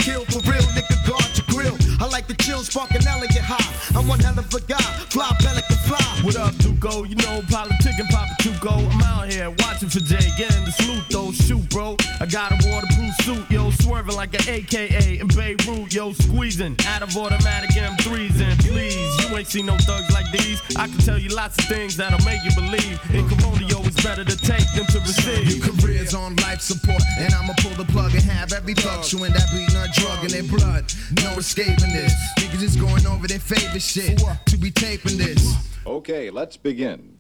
Kill 0.01 0.25
for 0.27 0.41
real, 0.51 0.65
nigga. 0.75 0.97
Guard 1.07 1.31
your 1.37 1.47
grill. 1.49 1.77
I 2.01 2.07
like 2.09 2.27
the 2.27 2.35
chill, 2.35 2.61
spark 2.61 2.91
an 2.93 3.07
elegant 3.07 3.45
high. 3.45 3.99
I'm 3.99 4.09
one 4.09 4.21
hell 4.21 4.39
of 4.39 4.53
a 4.55 4.61
guy, 4.61 4.83
fly 5.11 5.31
pelican 5.41 5.77
fly. 5.87 6.21
What 6.23 6.37
up, 6.37 6.57
Duco? 6.59 7.05
You 7.05 7.17
know, 7.17 7.43
politic 7.49 7.99
and 7.99 8.09
Papa 8.09 8.35
Tuco. 8.41 8.73
I'm 8.93 9.03
out 9.03 9.33
here 9.33 9.51
watching 9.51 9.89
for 9.89 10.01
Jay, 10.01 10.27
getting 10.39 10.65
the 10.65 10.73
salute 10.73 11.05
though. 11.11 11.33
Shoot, 11.33 11.69
bro. 11.71 11.97
I 12.21 12.27
got 12.27 12.53
a 12.53 12.59
waterproof 12.69 13.15
suit, 13.23 13.51
yo, 13.51 13.71
swerving 13.71 14.17
like 14.17 14.35
an 14.35 14.49
AKA 14.49 15.21
in 15.21 15.29
Beirut, 15.29 15.93
yo, 15.93 16.13
squeezing 16.13 16.77
out 16.87 17.03
of 17.03 17.17
automatic 17.17 17.71
M3s. 17.71 18.00
And 19.41 19.49
please, 19.49 19.57
ain't 19.57 19.67
seen 19.67 19.67
no 19.67 19.77
thugs 19.79 20.13
like 20.13 20.31
these. 20.33 20.61
I 20.77 20.87
can 20.87 20.99
tell 20.99 21.19
you 21.19 21.31
lots 21.31 21.59
of 21.59 21.65
things 21.65 21.97
that'll 21.97 22.25
make 22.27 22.45
you 22.45 22.55
believe. 22.55 23.01
In 23.15 23.27
Corona, 23.29 23.65
yo, 23.67 23.81
it's 23.85 24.03
better 24.03 24.25
to 24.25 24.37
take 24.37 24.67
than 24.77 24.85
to 24.87 25.01
receive. 25.01 25.57
Your 25.57 25.75
career's 25.77 26.15
on 26.15 26.37
life 26.37 26.61
support, 26.61 27.03
and 27.19 27.33
I'ma 27.33 27.55
pull 27.59 27.73
the 27.73 27.91
plug 27.91 28.13
and 28.15 28.23
have 28.25 28.53
every 28.53 28.75
thug 28.75 29.03
chewing 29.05 29.33
that 29.33 29.49
beating 29.53 29.77
a 29.77 29.89
drug 29.93 30.25
in 30.25 30.31
their 30.31 30.43
blood. 30.43 30.93
No 31.23 31.39
escaping 31.39 31.93
this. 31.93 32.13
Niggas 32.39 32.63
is 32.63 32.77
going 32.77 33.07
over 33.07 33.27
their 33.27 33.39
favorite 33.39 33.83
shit 33.83 34.21
to 34.47 34.57
be 34.59 34.71
taping 34.71 35.17
this. 35.17 35.55
Okay, 35.87 36.31
let's 36.31 36.57
begin. 36.57 37.17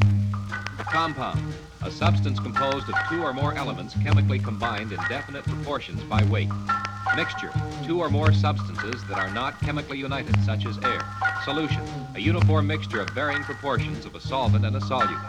A 0.00 0.84
compound, 0.84 1.40
a 1.82 1.90
substance 1.90 2.38
composed 2.38 2.88
of 2.88 2.94
two 3.08 3.22
or 3.22 3.32
more 3.32 3.54
elements 3.54 3.94
chemically 4.02 4.38
combined 4.38 4.92
in 4.92 4.98
definite 5.08 5.44
proportions 5.44 6.02
by 6.04 6.22
weight. 6.24 6.50
Mixture, 7.16 7.52
two 7.84 8.00
or 8.00 8.08
more 8.08 8.32
substances 8.32 9.02
that 9.08 9.18
are 9.18 9.30
not 9.30 9.60
chemically 9.60 9.98
united, 9.98 10.34
such 10.44 10.66
as 10.66 10.78
air. 10.84 11.04
Solution, 11.44 11.82
a 12.14 12.20
uniform 12.20 12.66
mixture 12.66 13.00
of 13.00 13.10
varying 13.10 13.42
proportions 13.42 14.06
of 14.06 14.14
a 14.14 14.20
solvent 14.20 14.64
and 14.64 14.76
a 14.76 14.80
solute. 14.80 15.20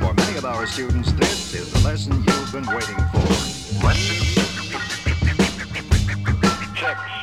For 0.00 0.14
many 0.14 0.38
of 0.38 0.44
our 0.44 0.66
students, 0.66 1.12
this 1.12 1.54
is 1.54 1.72
the 1.72 1.80
lesson 1.80 2.12
you've 2.14 2.52
been 2.52 2.66
waiting 2.66 2.96
for. 3.12 3.86
Lesson 3.86 4.38
Left 6.80 7.17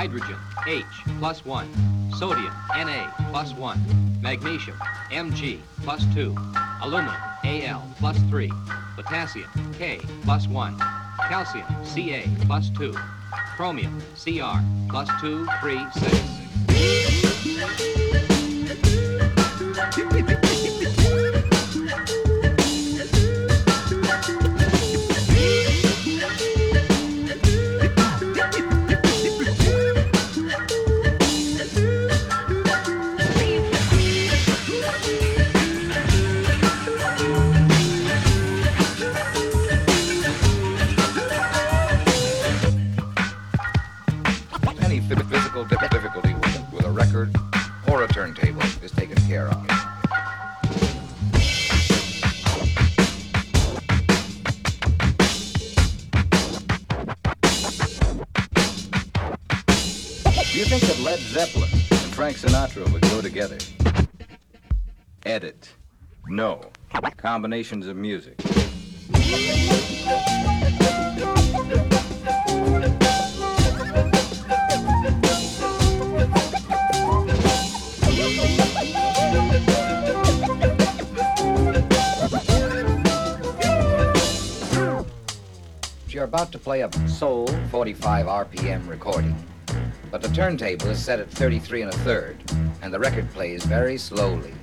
Hydrogen, 0.00 0.40
H 0.66 0.82
plus 1.18 1.44
1. 1.44 1.68
Sodium, 2.16 2.54
Na 2.70 3.12
plus 3.32 3.52
1. 3.52 4.22
Magnesium, 4.22 4.78
Mg 5.10 5.58
plus 5.82 6.06
2. 6.14 6.34
Aluminum, 6.80 7.14
Al, 7.44 7.82
plus 7.98 8.16
3. 8.30 8.50
Potassium, 8.96 9.50
K, 9.78 10.00
plus 10.22 10.48
1. 10.48 10.78
Calcium, 11.28 11.66
Ca, 11.84 12.26
plus 12.46 12.70
2. 12.70 12.94
Chromium, 13.56 14.00
Cr, 14.16 14.62
plus 14.88 15.10
2, 15.20 15.46
3, 15.60 15.86
6. 15.92 16.30
Together? 63.40 63.58
Edit. 65.24 65.70
No. 66.28 66.60
Combinations 67.16 67.86
of 67.86 67.96
music. 67.96 68.38
You're 86.08 86.24
about 86.24 86.52
to 86.52 86.58
play 86.58 86.82
a 86.82 87.08
soul 87.08 87.46
45 87.70 88.26
RPM 88.26 88.86
recording, 88.86 89.34
but 90.10 90.20
the 90.20 90.28
turntable 90.28 90.88
is 90.88 91.02
set 91.02 91.20
at 91.20 91.30
33 91.30 91.82
and 91.82 91.94
a 91.94 91.96
third, 91.98 92.36
and 92.82 92.92
the 92.92 92.98
record 92.98 93.30
plays 93.30 93.64
very 93.64 93.98
slowly. 93.98 94.54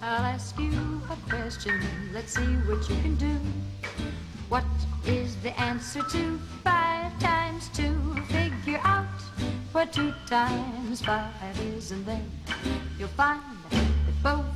I'll 0.00 0.24
ask 0.24 0.58
you 0.58 1.02
a 1.10 1.30
question. 1.30 1.80
Let's 2.12 2.34
see 2.34 2.54
what 2.66 2.88
you 2.88 2.96
can 3.02 3.16
do. 3.16 3.36
What 4.48 4.64
is 5.06 5.36
the 5.36 5.58
answer 5.60 6.02
to 6.02 6.38
five 6.64 7.18
times 7.18 7.68
two? 7.74 7.94
Figure 8.28 8.80
out 8.82 9.06
what 9.72 9.92
two 9.92 10.12
times 10.26 11.02
five 11.04 11.60
is, 11.76 11.92
and 11.92 12.04
then 12.06 12.30
you'll 12.98 13.08
find 13.08 13.42
that 13.70 14.22
both 14.22 14.46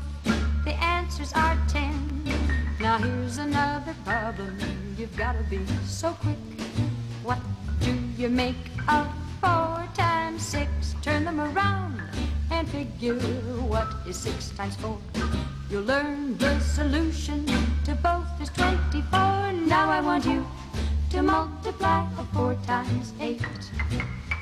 the 0.65 0.73
answers 0.83 1.33
are 1.35 1.59
ten. 1.69 2.25
Now 2.81 2.99
here's 2.99 3.39
another 3.39 3.95
problem. 4.05 4.59
You've 4.97 5.17
got 5.17 5.35
to 5.35 5.43
be 5.45 5.61
so 5.85 6.13
quick. 6.13 6.39
What 7.23 7.39
you 8.19 8.29
make 8.29 8.57
of 8.89 9.07
four 9.41 9.87
times 9.95 10.43
six? 10.43 10.95
Turn 11.03 11.25
them 11.25 11.41
around 11.41 12.01
and 12.51 12.69
figure 12.69 13.19
what 13.69 13.89
is 14.07 14.17
six 14.17 14.51
times 14.51 14.77
four. 14.77 14.99
You'll 15.71 15.85
learn 15.85 16.37
the 16.39 16.59
solution 16.61 17.47
to 17.85 17.95
both 18.03 18.27
is 18.41 18.51
24. 18.51 19.53
Now 19.67 19.91
I 19.91 20.01
want 20.01 20.25
you 20.27 20.47
to 21.11 21.23
multiply 21.23 22.07
four 22.33 22.55
times 22.67 23.13
eight. 23.21 23.43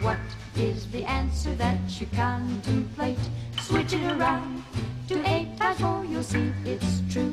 What 0.00 0.18
is 0.56 0.90
the 0.90 1.04
answer 1.04 1.54
that 1.54 1.78
you 2.00 2.06
contemplate? 2.16 3.18
Switch 3.60 3.92
it 3.92 4.02
around 4.12 4.64
to 5.08 5.22
eight 5.28 5.56
times 5.58 5.80
four. 5.80 6.04
You'll 6.04 6.22
see 6.22 6.52
it's 6.64 7.02
true 7.12 7.32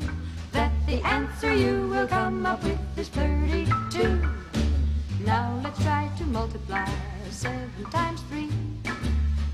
that 0.51 0.71
the 0.85 1.01
answer 1.05 1.53
you 1.53 1.87
will 1.87 2.07
come 2.07 2.45
up 2.45 2.63
with 2.63 2.79
is 2.97 3.09
32. 3.09 3.86
Now 5.79 5.83
let's 5.83 5.83
try 5.83 6.17
to 6.17 6.25
multiply 6.31 6.89
seven 7.29 7.85
times 7.91 8.21
three. 8.29 8.49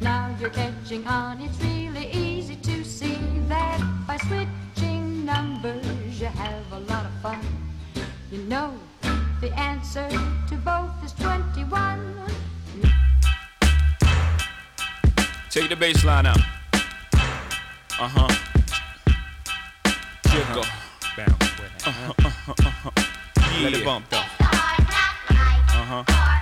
Now 0.01 0.35
you're 0.39 0.49
catching 0.49 1.05
on, 1.07 1.41
it's 1.41 1.59
really 1.61 2.11
easy 2.11 2.55
to 2.55 2.83
see 2.83 3.17
that 3.47 3.79
by 4.07 4.17
switching 4.17 5.25
numbers 5.25 6.19
you 6.19 6.27
have 6.27 6.71
a 6.71 6.79
lot 6.79 7.05
of 7.05 7.11
fun. 7.21 7.39
You 8.31 8.43
know 8.43 8.73
the 9.41 9.51
answer 9.57 10.07
to 10.09 10.55
both 10.57 10.91
is 11.03 11.13
21. 11.13 12.15
Take 15.49 15.69
the 15.69 15.75
bass 15.75 16.03
line 16.03 16.25
out. 16.25 16.39
Uh 17.99 18.07
huh. 18.07 18.27
Jiggle. 20.29 20.65
Bounce. 21.15 21.43
Uh-huh, 21.85 22.13
uh-huh, 22.25 22.53
uh-huh. 22.65 22.91
Yeah. 23.37 23.63
Let 23.63 23.73
it 23.73 23.85
bump 23.85 24.09
though. 24.09 24.22
Uh 25.93 26.03
huh. 26.07 26.32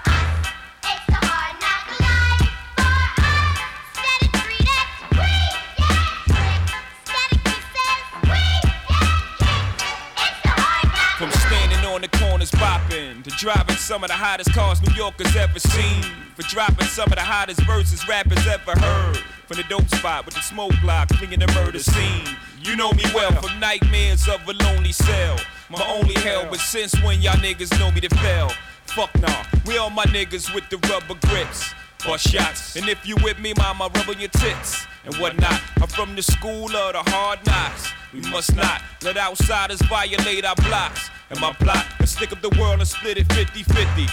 Driving 13.41 13.75
some 13.75 14.04
of 14.04 14.10
the 14.10 14.13
hottest 14.13 14.54
cars 14.54 14.80
New 14.84 14.93
Yorkers 14.93 15.36
ever 15.36 15.58
seen. 15.60 16.04
For 16.36 16.43
dropping 16.43 16.86
some 16.86 17.10
of 17.12 17.15
the 17.15 17.23
hottest 17.23 17.60
verses 17.62 18.08
rappers 18.08 18.45
ever 18.45 18.80
heard. 18.80 19.17
From 19.47 19.58
the 19.58 19.63
dope 19.63 19.89
spot 19.95 20.25
with 20.25 20.36
the 20.36 20.41
smoke 20.41 20.73
block, 20.80 21.10
clinging 21.10 21.39
the 21.39 21.47
murder 21.47 21.80
scene. 21.80 22.23
You 22.62 22.75
know 22.75 22.91
me 22.91 23.04
well 23.15 23.32
from 23.32 23.60
nightmares 23.60 24.27
of 24.27 24.47
a 24.47 24.54
lonely 24.63 24.91
cell. 24.91 25.38
My 25.71 25.84
only 25.89 26.13
hell, 26.21 26.45
but 26.51 26.60
since 26.60 26.93
when 27.01 27.19
y'all 27.19 27.34
niggas 27.34 27.77
know 27.80 27.89
me 27.91 28.01
to 28.01 28.15
fail? 28.17 28.51
Fuck 28.86 29.10
nah, 29.19 29.43
we 29.65 29.75
all 29.77 29.89
my 29.89 30.06
niggas 30.06 30.54
with 30.54 30.69
the 30.69 30.77
rubber 30.88 31.15
grips 31.27 31.73
or 32.08 32.18
shots. 32.18 32.76
And 32.76 32.88
if 32.90 33.06
you 33.08 33.16
with 33.24 33.40
me, 33.40 33.54
mama, 33.58 33.90
rub 33.94 34.10
on 34.10 34.20
your 34.20 34.30
tits 34.30 34.86
and 35.06 35.16
whatnot. 35.16 35.62
I'm 35.82 35.88
from 35.88 36.16
the 36.16 36.22
school 36.24 36.66
of 36.66 36.94
the 36.94 37.04
hard 37.12 37.46
knocks. 37.46 37.92
We 38.14 38.22
must 38.30 38.56
not 38.56 38.82
let 39.04 39.18
outsiders 39.18 39.82
violate 39.84 40.46
our 40.46 40.56
blocks. 40.56 41.10
And 41.30 41.40
my 41.40 41.54
plot 41.54 41.86
is 42.00 42.12
stick 42.12 42.32
up 42.32 42.42
the 42.42 42.50
world 42.60 42.80
and 42.80 42.88
split 42.88 43.18
it 43.18 43.32
50 43.32 43.64
50. 43.64 44.04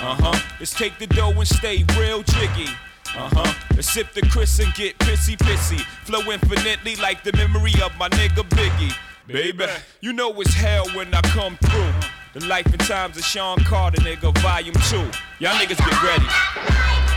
Uh 0.00 0.14
huh. 0.14 0.38
Let's 0.60 0.74
take 0.74 0.98
the 0.98 1.06
dough 1.06 1.32
and 1.32 1.48
stay 1.48 1.84
real 1.98 2.22
jiggy. 2.22 2.70
Uh 3.16 3.30
huh. 3.32 3.54
Let's 3.74 3.92
sip 3.92 4.12
the 4.12 4.22
Chris 4.22 4.58
and 4.60 4.72
get 4.74 4.96
pissy 4.98 5.36
pissy. 5.36 5.80
Flow 6.04 6.20
infinitely 6.30 6.96
like 6.96 7.24
the 7.24 7.32
memory 7.36 7.74
of 7.82 7.96
my 7.96 8.08
nigga 8.10 8.48
Biggie. 8.48 8.94
Baby, 9.26 9.66
you 10.00 10.12
know 10.12 10.40
it's 10.40 10.54
hell 10.54 10.86
when 10.94 11.12
I 11.12 11.20
come 11.22 11.56
through. 11.56 11.92
The 12.34 12.46
life 12.46 12.66
and 12.66 12.80
times 12.80 13.16
of 13.16 13.24
Sean 13.24 13.58
Carter, 13.64 14.00
nigga, 14.02 14.36
volume 14.38 14.74
two. 14.88 15.10
Y'all 15.40 15.54
niggas 15.58 15.78
get 15.78 16.02
ready. 16.02 17.07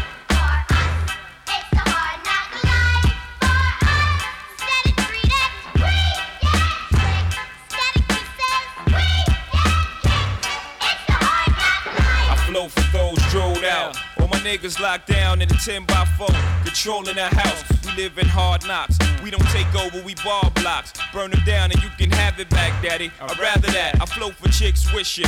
For 12.69 12.97
those 12.97 13.17
drilled 13.31 13.63
out. 13.63 13.97
All 14.19 14.27
my 14.27 14.37
niggas 14.37 14.79
locked 14.79 15.07
down 15.07 15.41
in 15.41 15.49
a 15.49 15.57
10 15.57 15.85
by 15.85 16.05
4, 16.17 16.27
controlling 16.63 17.15
the 17.15 17.25
house. 17.25 17.63
We 17.85 18.03
live 18.03 18.17
in 18.19 18.27
hard 18.27 18.67
knocks. 18.67 18.97
We 19.23 19.31
don't 19.31 19.47
take 19.49 19.73
over, 19.73 19.99
we 20.03 20.13
ball 20.23 20.51
blocks. 20.55 20.93
Burn 21.11 21.31
them 21.31 21.41
down 21.43 21.71
and 21.71 21.81
you 21.81 21.89
can 21.97 22.11
have 22.11 22.39
it 22.39 22.49
back, 22.49 22.83
daddy. 22.83 23.11
I'd 23.19 23.39
rather 23.39 23.71
that. 23.71 23.99
I 23.99 24.05
flow 24.05 24.31
for 24.31 24.49
chicks 24.49 24.93
wishing. 24.93 25.25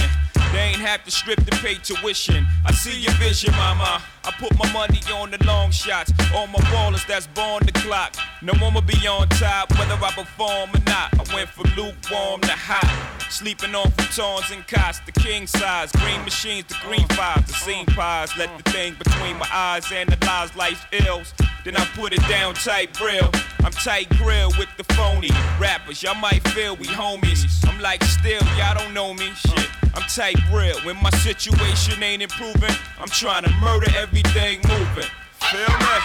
They 0.54 0.60
ain't 0.60 0.82
have 0.82 1.04
to 1.06 1.10
strip 1.10 1.44
to 1.44 1.52
pay 1.64 1.74
tuition. 1.76 2.46
I 2.64 2.72
see 2.74 3.00
your 3.02 3.14
vision, 3.14 3.52
mama. 3.54 4.04
I 4.24 4.32
put 4.38 4.56
my 4.56 4.72
money 4.72 5.02
on 5.12 5.32
the 5.32 5.44
long 5.46 5.72
shots. 5.72 6.14
All 6.36 6.46
my 6.46 6.60
ballers 6.70 7.06
that's 7.08 7.26
born 7.26 7.66
the 7.66 7.72
clock. 7.72 8.16
No 8.44 8.54
one 8.62 8.76
will 8.76 8.82
be 8.82 9.08
on 9.08 9.28
top, 9.30 9.72
whether 9.80 9.96
I 9.96 10.12
perform 10.12 10.70
or 10.70 10.84
not. 10.86 11.10
I 11.20 11.34
went 11.34 11.50
from 11.50 11.66
lukewarm 11.76 12.42
to 12.42 12.52
hot. 12.52 12.86
Sleeping 13.32 13.74
on 13.74 13.88
futons 13.94 14.56
and 14.56 14.66
cots, 14.68 15.00
the 15.08 15.12
king 15.12 15.48
size. 15.48 15.92
Green 15.94 16.24
machines, 16.24 16.66
the 16.68 16.78
green 16.88 17.08
fives, 17.10 17.48
the 17.48 17.54
scene 17.54 17.88
pies. 17.88 18.30
Let 18.38 18.56
the 18.64 18.72
thing 18.72 18.94
between 18.94 19.38
my 19.38 19.50
eyes 19.52 19.92
analyze 19.92 20.56
life's 20.56 20.86
ills. 20.92 21.34
Then 21.66 21.78
I 21.78 21.86
put 21.96 22.14
it 22.14 22.22
down 22.30 22.54
tight 22.54 22.94
grill. 22.94 23.32
I'm 23.64 23.72
tight 23.72 24.08
grill 24.18 24.52
with 24.60 24.70
the 24.78 24.84
phony 24.94 25.32
rappers. 25.60 26.04
Y'all 26.04 26.14
might 26.14 26.48
feel 26.50 26.76
we 26.76 26.86
homies. 26.86 27.44
I'm 27.68 27.82
like 27.82 28.04
still, 28.04 28.44
y'all 28.56 28.78
don't 28.78 28.94
know 28.94 29.16
me. 29.16 29.32
Shit, 29.34 29.70
I'm 29.94 30.04
type 30.04 30.38
real. 30.52 30.80
When 30.82 31.02
my 31.02 31.12
situation 31.12 32.02
ain't 32.02 32.22
improving, 32.22 32.76
I'm 33.00 33.10
trying 33.10 33.44
to 33.44 33.52
murder 33.62 33.88
everything 33.98 34.60
moving. 34.68 35.10
Feel 35.52 35.60
me? 35.60 35.96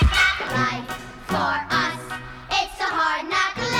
Life 0.52 0.88
for 1.26 1.56
us, 1.70 2.00
it's 2.50 2.80
a 2.80 2.84
hard 2.84 3.28
knock 3.30 3.56
life. 3.56 3.77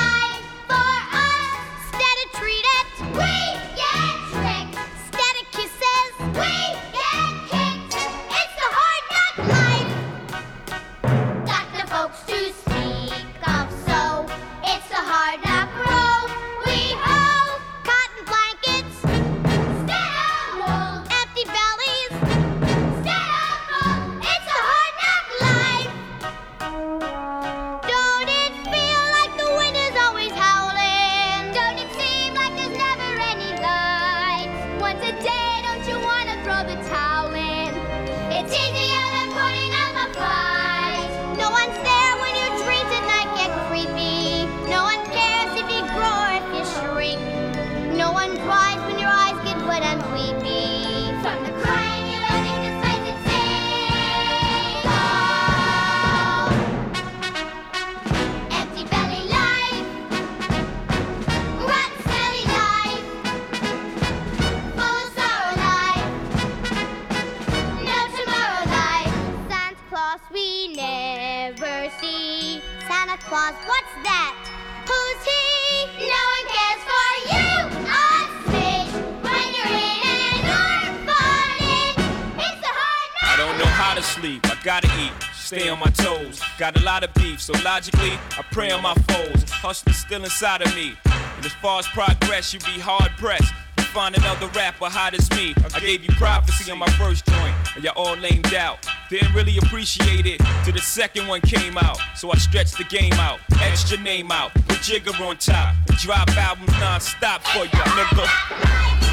stay 85.48 85.70
on 85.70 85.78
my 85.78 85.88
toes. 85.88 86.42
Got 86.58 86.78
a 86.78 86.84
lot 86.84 87.02
of 87.02 87.14
beef, 87.14 87.40
so 87.40 87.54
logically, 87.64 88.12
I 88.36 88.44
pray 88.52 88.70
on 88.70 88.82
my 88.82 88.92
foes. 89.08 89.50
Hustler's 89.50 89.96
still 89.96 90.22
inside 90.22 90.60
of 90.60 90.74
me. 90.74 90.92
And 91.06 91.46
as 91.46 91.52
far 91.54 91.78
as 91.78 91.88
progress, 91.88 92.52
you 92.52 92.60
be 92.60 92.78
hard 92.78 93.10
pressed. 93.16 93.50
You 93.78 93.84
find 93.84 94.14
another 94.14 94.48
rapper 94.48 94.90
hot 94.90 95.14
as 95.14 95.30
me. 95.30 95.54
I 95.74 95.80
gave 95.80 96.02
you 96.02 96.10
prophecy 96.16 96.70
on 96.70 96.76
my 96.76 96.90
first 97.00 97.24
joint, 97.24 97.54
and 97.74 97.82
y'all 97.82 97.94
all 97.96 98.16
lamed 98.18 98.52
out. 98.52 98.86
Didn't 99.08 99.32
really 99.32 99.56
appreciate 99.56 100.26
it 100.26 100.38
till 100.64 100.74
the 100.74 100.82
second 100.82 101.26
one 101.26 101.40
came 101.40 101.78
out. 101.78 101.98
So 102.14 102.30
I 102.30 102.36
stretched 102.36 102.76
the 102.76 102.84
game 102.84 103.14
out, 103.14 103.40
extra 103.62 103.96
name 103.96 104.30
out, 104.30 104.52
put 104.52 104.84
Jigga 104.84 105.18
on 105.26 105.38
top, 105.38 105.74
and 105.88 105.96
drop 105.96 106.28
albums 106.36 106.72
non-stop 106.72 107.42
for 107.44 107.64
y'all, 107.64 107.96
nigga. 107.96 109.07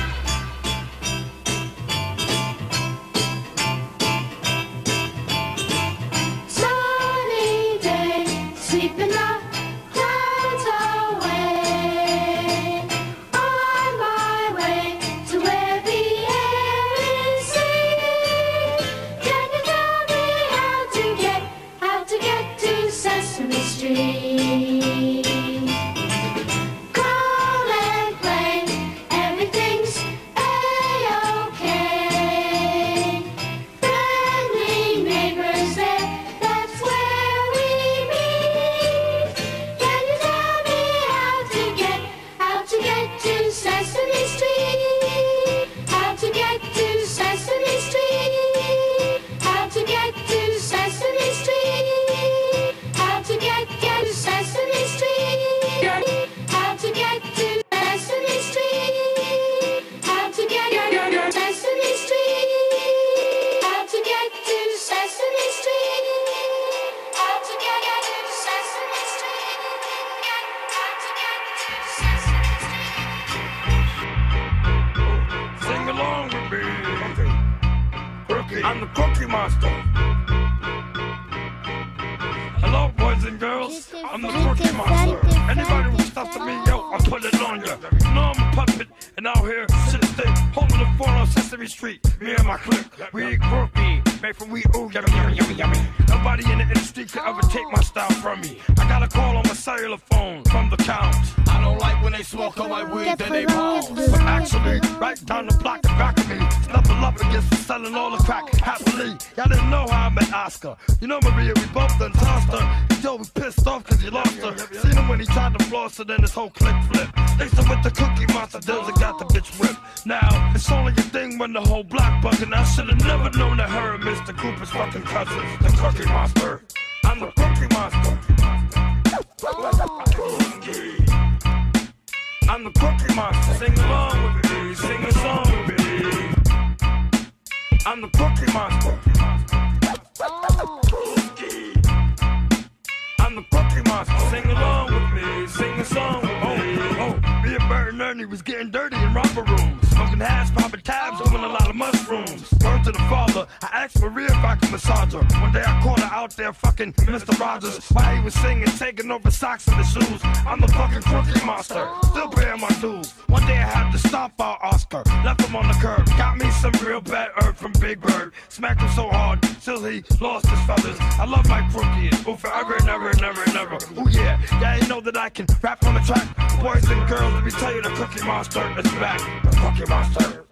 Yeah, 174.62 174.78
you 174.78 174.88
know 174.88 175.02
that 175.02 175.18
I 175.18 175.30
can 175.30 175.46
rap 175.62 175.84
on 175.86 175.96
the 175.96 176.00
track. 176.02 176.28
Boys 176.62 176.90
and 176.90 177.08
girls, 177.10 177.34
let 177.34 177.44
me 177.44 177.52
tell 177.52 177.74
you 177.74 177.82
the 177.82 177.90
cookie 177.90 178.26
monster 178.26 178.64
is 178.80 178.92
back. 178.94 179.20
The 179.44 179.50
cookie 179.58 179.90
monster. 179.90 180.46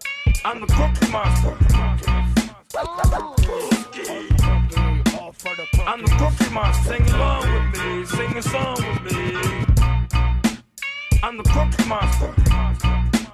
I'm 0.45 0.59
the 0.59 0.67
cookie 0.67 1.11
monster. 1.11 1.57
I'm 5.87 6.01
the 6.01 6.11
cookie 6.17 6.53
monster. 6.53 6.83
Sing 6.83 7.09
along 7.11 7.41
with 7.53 7.81
me. 7.81 8.05
Sing 8.05 8.37
a 8.37 8.41
song 8.41 8.75
with 8.75 9.01
me. 9.11 9.37
I'm 11.23 11.37
the 11.37 11.43
cookie 11.43 11.87
monster. 11.87 12.33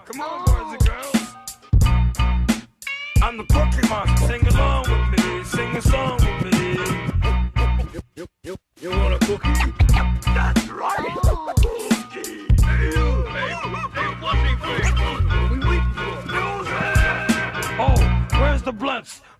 Come 0.05 0.21
on, 0.21 0.45
boys 0.45 0.73
and 0.73 0.85
girls. 0.85 1.19
I'm 3.23 3.37
the 3.37 3.45
cookie 3.45 3.87
monster. 3.89 4.27
Sing 4.27 4.47
along 4.47 4.85
with 4.89 5.25
me. 5.25 5.43
Sing 5.43 5.75
a 5.75 5.81
song 5.81 6.19
with 6.19 6.53
me. 6.53 6.59
You, 8.15 8.25
you, 8.43 8.55
you, 8.81 8.89
want 8.91 9.13
a 9.15 9.19
cookie? 9.25 10.18
That's 10.33 10.69
right. 10.69 11.28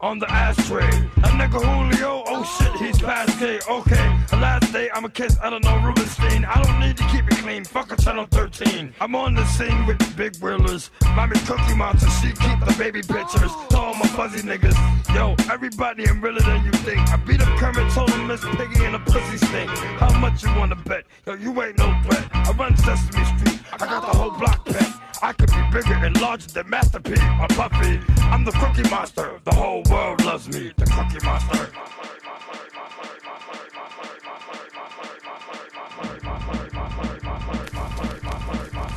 On 0.02 0.20
the 0.20 0.32
ashtray? 0.32 0.90
That 1.18 1.34
nigga 1.40 1.62
Julio, 1.62 2.24
oh 2.28 2.44
shit, 2.44 2.74
he's 2.82 3.00
past 3.02 3.40
gay. 3.40 3.60
Okay, 3.70 4.08
last 4.34 4.72
day 4.72 4.90
I'm 4.94 5.06
a 5.06 5.10
kiss, 5.10 5.38
I 5.42 5.50
don't 5.50 5.64
know 5.64 5.78
Rubenstein. 5.80 6.46
I 6.46 6.62
don't 6.62 6.80
need 6.80 6.98
to 6.98 7.04
keep 7.08 7.28
it 7.28 7.38
clean. 7.40 7.66
Fuck 7.66 7.92
a 7.92 8.02
channel 8.02 8.26
13. 8.32 8.94
I'm 9.02 9.16
on 9.16 9.36
the 9.36 9.46
scene 9.46 9.86
with 9.86 10.00
the 10.00 10.14
big 10.16 10.36
wheelers. 10.38 10.92
Mommy 11.16 11.38
Cookie 11.40 11.76
Monster, 11.76 12.10
she 12.22 12.28
keep 12.28 12.60
the 12.66 12.76
baby 12.78 13.02
pictures. 13.02 13.52
To 13.70 13.78
all 13.78 13.94
my 13.96 14.08
fuzzy 14.08 14.42
niggas. 14.48 14.76
Yo, 15.14 15.36
everybody 15.52 16.08
I'm 16.08 16.22
realer 16.22 16.42
than 16.42 16.64
you 16.66 16.72
think. 16.72 17.00
I 17.12 17.18
beat 17.18 17.42
up 17.42 17.58
Kermit, 17.60 17.92
told 17.92 18.10
him 18.12 18.28
Miss 18.28 18.42
Piggy 18.42 18.86
and 18.86 18.96
a 18.96 19.00
pussy 19.00 19.38
stink. 19.38 19.70
How 20.00 20.18
much 20.20 20.44
you 20.44 20.54
wanna 20.56 20.76
bet? 20.76 21.06
Yo, 21.26 21.34
you 21.34 21.62
ain't 21.62 21.78
no 21.78 22.00
threat. 22.06 22.26
I 22.34 22.52
run 22.52 22.76
Sesame 22.78 23.26
Street. 23.26 23.60
I 23.74 23.78
got 23.78 24.12
the 24.12 24.18
whole 24.18 24.32
block 24.32 24.66
pet. 24.66 25.09
I 25.22 25.34
could 25.34 25.50
be 25.50 25.62
bigger 25.74 25.96
and 25.96 26.20
larger 26.22 26.48
than 26.48 26.70
Master 26.70 27.00
P 27.00 27.12
or 27.12 27.48
Puffy. 27.50 28.00
I'm 28.22 28.46
the 28.46 28.52
Cookie 28.52 28.90
Monster. 28.90 29.40
The 29.44 29.54
whole 29.54 29.84
world 29.90 30.24
loves 30.24 30.48
me. 30.48 30.72
The 30.78 30.86
Cookie 30.86 31.26
Monster. 31.26 31.70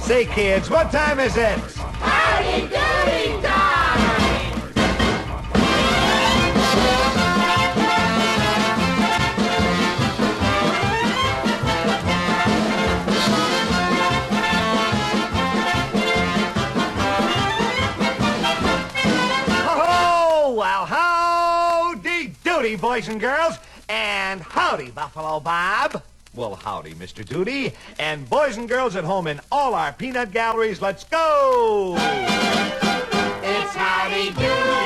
Say, 0.01 0.27
kids, 0.27 0.71
what 0.71 0.93
time 0.93 1.19
is 1.19 1.37
it? 1.37 1.59
Howdy 1.59 2.69
doody 2.69 3.43
boys 22.83 23.07
and 23.07 23.21
girls, 23.21 23.59
and 23.89 24.41
howdy, 24.41 24.91
Buffalo 24.91 25.39
Bob. 25.39 26.03
Well, 26.35 26.57
howdy, 26.57 26.95
Mr. 26.95 27.25
Doody, 27.25 27.75
and 28.01 28.29
boys 28.29 28.57
and 28.57 28.69
girls 28.69 28.97
at 28.97 29.05
home 29.05 29.29
in 29.29 29.41
all 29.53 29.75
our 29.75 29.93
peanut 29.93 30.33
galleries, 30.33 30.83
let's 30.83 31.05
go! 31.05 31.95
It's 31.97 33.75
howdy 33.75 34.31
doody 34.31 34.82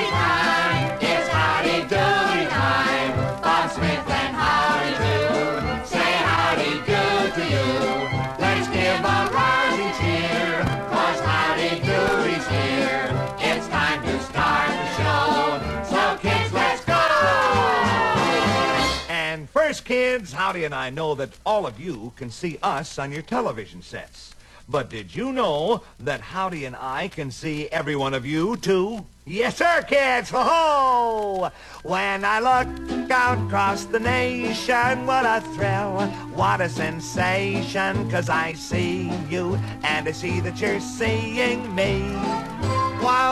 Howdy 20.46 20.62
and 20.62 20.76
I 20.76 20.90
know 20.90 21.16
that 21.16 21.30
all 21.44 21.66
of 21.66 21.80
you 21.80 22.12
can 22.14 22.30
see 22.30 22.56
us 22.62 23.00
on 23.00 23.10
your 23.10 23.22
television 23.22 23.82
sets. 23.82 24.36
But 24.68 24.88
did 24.88 25.12
you 25.12 25.32
know 25.32 25.82
that 25.98 26.20
Howdy 26.20 26.66
and 26.66 26.76
I 26.76 27.08
can 27.08 27.32
see 27.32 27.66
every 27.70 27.96
one 27.96 28.14
of 28.14 28.24
you, 28.24 28.56
too? 28.56 29.06
Yes, 29.24 29.56
sir, 29.56 29.84
kids! 29.88 30.30
Ho-ho! 30.30 31.50
When 31.82 32.24
I 32.24 32.38
look 32.38 33.10
out 33.10 33.44
across 33.44 33.86
the 33.86 33.98
nation, 33.98 35.04
what 35.04 35.26
a 35.26 35.40
thrill, 35.56 36.06
what 36.36 36.60
a 36.60 36.68
sensation, 36.68 38.08
'cause 38.08 38.28
I 38.28 38.52
see 38.52 39.10
you 39.28 39.58
and 39.82 40.06
I 40.06 40.12
see 40.12 40.38
that 40.38 40.60
you're 40.60 40.78
seeing 40.78 41.74
me. 41.74 42.14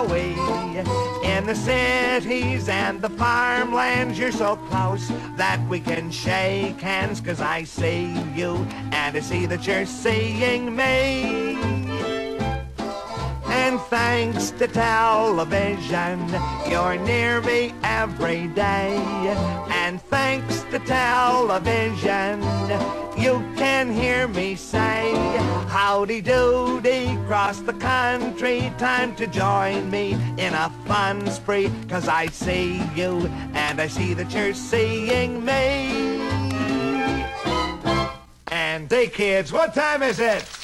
We 0.08 0.36
in 1.24 1.46
the 1.46 1.54
cities 1.54 2.68
and 2.68 3.00
the 3.00 3.08
farmlands, 3.08 4.18
you're 4.18 4.32
so 4.32 4.56
close 4.70 5.08
that 5.36 5.60
we 5.68 5.80
can 5.80 6.10
shake 6.10 6.80
hands, 6.80 7.20
'cause 7.20 7.40
I 7.40 7.64
see 7.64 8.12
you 8.34 8.66
and 8.92 9.16
I 9.16 9.20
see 9.20 9.46
that 9.46 9.66
you're 9.66 9.86
seeing 9.86 10.76
me. 10.76 11.73
And 13.56 13.80
thanks 13.82 14.50
to 14.50 14.66
television, 14.66 16.18
you're 16.68 16.96
near 16.98 17.40
me 17.40 17.72
every 17.84 18.48
day. 18.48 18.96
And 19.70 20.02
thanks 20.02 20.64
to 20.72 20.80
television, 20.80 22.42
you 23.16 23.34
can 23.56 23.92
hear 23.92 24.26
me 24.26 24.56
say, 24.56 25.14
Howdy 25.68 26.20
doody, 26.20 27.16
cross 27.28 27.60
the 27.60 27.74
country, 27.74 28.72
time 28.76 29.14
to 29.16 29.26
join 29.28 29.88
me 29.88 30.14
in 30.36 30.52
a 30.52 30.68
fun 30.84 31.24
spree. 31.30 31.70
Cause 31.88 32.08
I 32.08 32.26
see 32.26 32.82
you, 32.96 33.28
and 33.54 33.80
I 33.80 33.86
see 33.86 34.14
that 34.14 34.34
you're 34.34 34.52
seeing 34.52 35.44
me. 35.44 36.20
And 38.48 38.90
hey 38.90 39.06
kids, 39.06 39.52
what 39.52 39.74
time 39.74 40.02
is 40.02 40.18
it? 40.18 40.63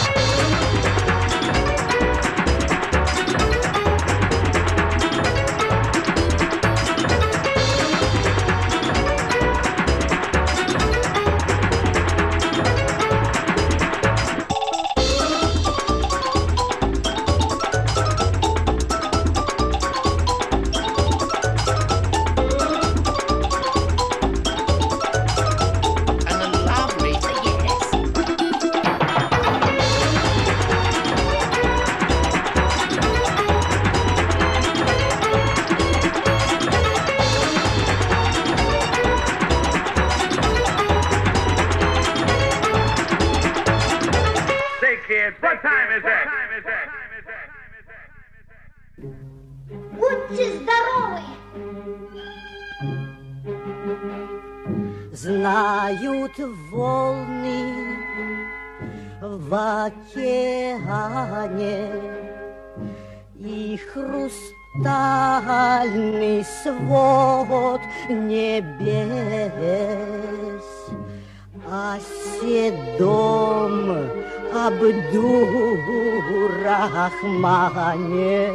Абдурахмане 77.21 78.51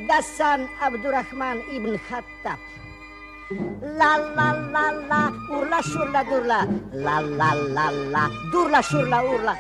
Гасан 0.08 0.62
Абдурахман 0.82 1.60
ибн 1.76 1.96
Хаттаб 2.10 2.60
La 4.00 4.18
la 4.18 4.50
la 4.74 4.86
la, 5.10 5.22
urla 5.52 5.80
shurla 5.84 6.24
durla, 6.24 6.60
la 6.94 7.20
la 7.20 7.54
la 7.76 7.88
la, 8.14 8.24
durla 8.52 8.82
shurla 8.82 9.20
urla. 9.22 9.54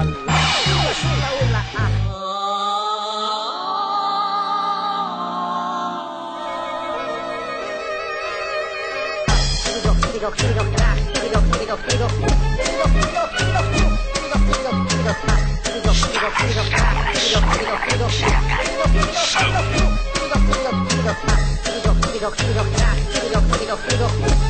go, 22.24 22.32
here 22.32 22.48
we 22.48 22.54
go, 22.54 22.64
here 23.76 23.92
we 23.92 24.30
go. 24.30 24.43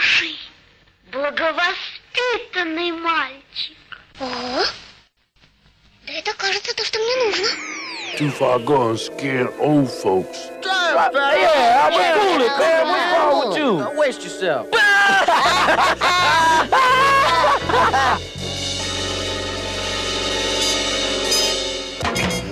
Хороший, 0.00 0.36
благовоспитанный 1.12 2.92
мальчик. 2.92 3.76
О, 4.18 4.64
да 6.06 6.12
это 6.12 6.32
кажется 6.34 6.74
то, 6.74 6.84
что 6.84 6.98
мне 6.98 7.16
нужно. 7.26 7.46
Too 8.18 8.30
far 8.30 8.58
gone, 8.58 8.96
scared 8.96 9.52
old 9.60 9.88
folks. 9.90 10.50
Yeah, 10.62 11.08
I'm 11.86 11.94
a 11.94 12.18
cool 12.18 12.40
it, 12.42 12.58
man. 12.58 12.86
What's 12.88 13.12
wrong 13.14 13.48
with 13.48 13.56
you? 13.58 13.78
Don't 13.78 13.96
waste 13.96 14.22
yourself. 14.22 14.66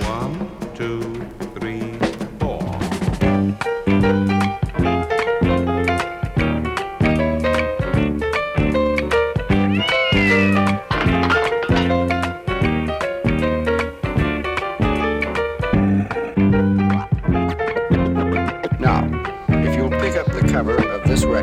One, 0.07 0.49
two, 0.75 1.01
three, 1.59 1.97
four. 2.39 2.63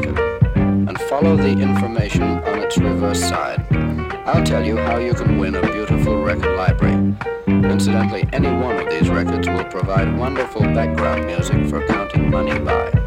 Record 0.01 0.19
and 0.89 1.01
follow 1.03 1.37
the 1.37 1.49
information 1.49 2.23
on 2.23 2.59
its 2.59 2.77
reverse 2.77 3.21
side, 3.21 3.65
I'll 4.27 4.45
tell 4.45 4.65
you 4.65 4.77
how 4.77 4.99
you 4.99 5.15
can 5.15 5.39
win 5.39 5.55
a 5.55 5.63
beautiful 5.73 6.23
record 6.23 6.57
library. 6.57 7.15
Incidentally, 7.47 8.29
any 8.33 8.49
one 8.49 8.77
of 8.77 8.91
these 8.91 9.09
records 9.09 9.49
will 9.49 9.65
provide 9.65 10.19
wonderful 10.19 10.63
background 10.63 11.27
music 11.27 11.69
for 11.69 11.87
counting 11.87 12.31
money 12.31 12.59
by. 12.59 13.06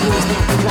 happy 0.00 0.61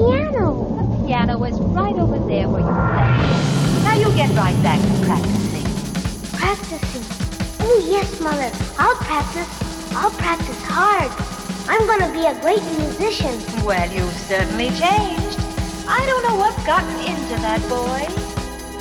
piano. 0.00 0.64
The 0.80 1.06
piano 1.06 1.44
is 1.44 1.60
right 1.76 1.96
over 1.96 2.18
there 2.24 2.48
where 2.48 2.64
you 2.64 2.72
play. 2.72 3.12
Now 3.84 3.96
you 4.00 4.08
get 4.16 4.30
right 4.32 4.56
back 4.62 4.80
to 4.80 4.94
practicing. 5.04 5.66
Practicing. 6.32 7.04
Oh, 7.60 7.76
yes, 7.84 8.08
Mother. 8.20 8.50
I'll 8.78 8.96
practice. 8.96 9.50
I'll 9.92 10.10
practice 10.16 10.62
hard. 10.64 11.12
I'm 11.68 11.84
going 11.86 12.00
to 12.00 12.12
be 12.16 12.24
a 12.24 12.34
great 12.40 12.64
musician. 12.80 13.36
Well, 13.64 13.88
you've 13.92 14.12
certainly 14.24 14.70
changed. 14.70 15.36
I 15.84 16.00
don't 16.08 16.22
know 16.24 16.36
what's 16.36 16.64
gotten 16.64 16.96
into 17.04 17.36
that 17.44 17.60
boy. 17.68 18.08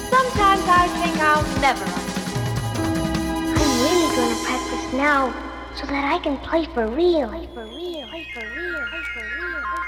Sometimes 0.07 0.63
I 0.71 0.87
think 1.03 1.19
I'll 1.19 1.43
never 1.59 1.83
understand. 1.83 2.79
I'm 3.59 3.73
really 3.83 4.15
going 4.15 4.31
to 4.31 4.41
practice 4.45 4.93
now 4.93 5.35
so 5.75 5.85
that 5.87 6.05
I 6.05 6.19
can 6.23 6.37
play 6.37 6.65
for 6.73 6.87
real. 6.87 7.27
Play 7.27 7.49
for 7.53 7.65
real. 7.65 8.07
Play 8.07 8.25
for 8.33 8.45
real. 8.55 8.87
Play 8.87 9.03
for 9.11 9.25
real. 9.25 9.59
Play 9.59 9.63
for 9.67 9.75
real. 9.75 9.78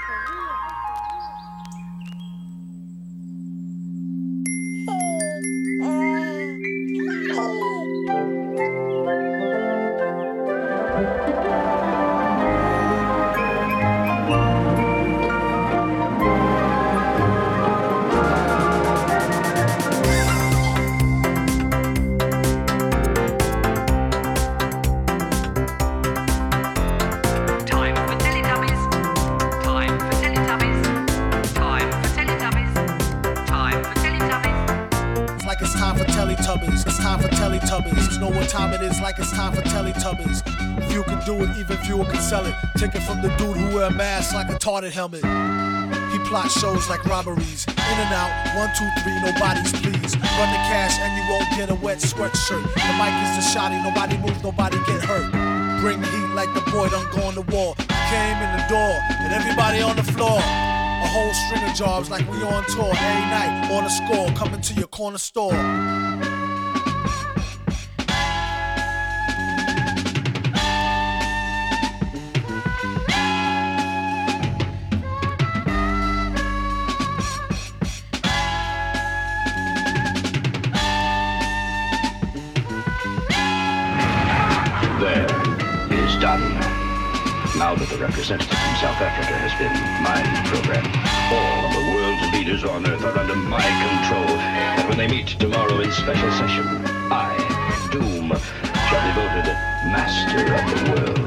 Mask 43.92 44.34
like 44.34 44.50
a 44.50 44.58
tarted 44.58 44.92
helmet. 44.92 45.24
He 46.12 46.18
plots 46.28 46.58
shows 46.58 46.88
like 46.88 47.04
robberies. 47.04 47.66
In 47.66 47.98
and 47.98 48.12
out, 48.14 48.30
one, 48.56 48.70
two, 48.76 48.88
three, 49.02 49.16
nobody's 49.20 49.72
pleased. 49.72 50.16
Run 50.16 50.48
the 50.52 50.62
cash 50.68 50.98
and 51.00 51.12
you 51.16 51.24
won't 51.30 51.48
get 51.56 51.70
a 51.70 51.74
wet 51.74 51.98
sweatshirt. 51.98 52.62
The 52.62 52.92
mic 53.00 53.12
is 53.24 53.32
the 53.38 53.44
shotty, 53.52 53.82
nobody 53.82 54.16
move, 54.18 54.42
nobody 54.42 54.78
get 54.86 55.04
hurt. 55.04 55.30
Bring 55.80 56.00
the 56.00 56.06
heat 56.06 56.34
like 56.34 56.52
the 56.54 56.60
boy 56.70 56.88
done 56.88 57.06
go 57.12 57.22
on 57.22 57.34
the 57.34 57.42
wall. 57.42 57.74
Came 57.76 58.38
in 58.38 58.50
the 58.56 58.64
door 58.68 58.94
and 59.24 59.32
everybody 59.32 59.80
on 59.82 59.96
the 59.96 60.04
floor. 60.04 60.38
A 60.38 61.08
whole 61.08 61.32
string 61.34 61.68
of 61.68 61.74
jobs 61.74 62.10
like 62.10 62.28
we 62.30 62.42
on 62.42 62.64
tour 62.66 62.92
every 62.92 63.26
night 63.30 63.70
on 63.72 63.84
the 63.84 63.90
score, 63.90 64.28
coming 64.36 64.60
to 64.60 64.74
your 64.74 64.88
corner 64.88 65.18
store. 65.18 65.52
Now 87.62 87.76
that 87.76 87.88
the 87.90 87.96
representative 87.96 88.58
from 88.58 88.74
South 88.82 88.98
Africa 88.98 89.38
has 89.38 89.54
been 89.54 89.70
mind 90.02 90.26
programmed, 90.50 90.90
all 91.30 91.70
of 91.70 91.72
the 91.78 91.84
world's 91.94 92.26
leaders 92.34 92.64
on 92.64 92.84
Earth 92.90 93.04
are 93.04 93.16
under 93.16 93.36
my 93.36 93.62
control. 93.62 94.26
And 94.34 94.88
when 94.88 94.98
they 94.98 95.06
meet 95.06 95.38
tomorrow 95.38 95.78
in 95.78 95.92
special 95.92 96.28
session, 96.32 96.66
I, 97.14 97.38
Doom, 97.94 98.34
shall 98.90 99.02
be 99.06 99.14
voted 99.14 99.46
master 99.94 100.42
of 100.58 100.66
the 100.74 100.90
world. 100.90 101.22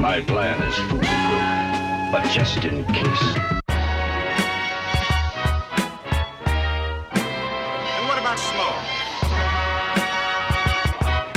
My 0.00 0.24
plan 0.26 0.56
is 0.64 0.74
foolproof, 0.88 1.44
but 2.08 2.24
just 2.32 2.64
in 2.64 2.82
case. 2.88 3.36
And 7.20 8.04
what 8.08 8.16
about 8.16 8.40
Small? 8.40 8.80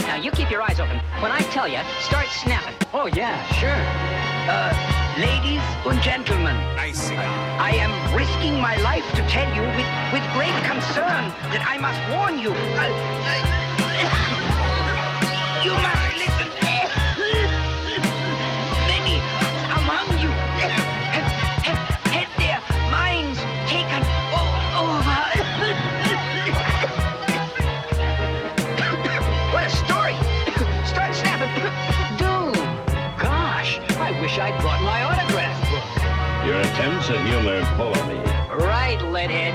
Now 0.08 0.16
you 0.16 0.32
keep 0.32 0.50
your 0.50 0.62
eyes 0.62 0.80
open. 0.80 1.02
When 1.20 1.34
I 1.34 1.41
tell 1.52 1.68
you, 1.68 1.82
start 2.00 2.28
snapping. 2.28 2.83
Oh 2.96 3.08
yeah, 3.08 3.41
sure. 3.54 3.74
Uh, 4.46 4.70
ladies 5.18 5.64
and 5.84 6.00
gentlemen, 6.04 6.56
I 6.56 7.72
am 7.74 7.89
risking 8.16 8.62
my 8.62 8.76
life 8.78 9.04
to 9.16 9.28
tell 9.28 9.50
you 9.56 9.64
with, 9.74 9.89
with 10.14 10.22
great 10.38 10.54
concern 10.62 11.34
that 11.50 11.66
I 11.66 11.80
must 11.82 11.98
warn 12.14 12.38
you. 12.38 12.54
Uh, 12.54 12.86
uh, 13.26 13.41
you 15.66 15.74
must 15.74 15.93
attempts 36.74 37.10
at 37.12 37.22
humor 37.30 37.62
bore 37.78 37.94
me. 38.10 38.18
Right, 38.66 38.98
Leadhead. 39.14 39.54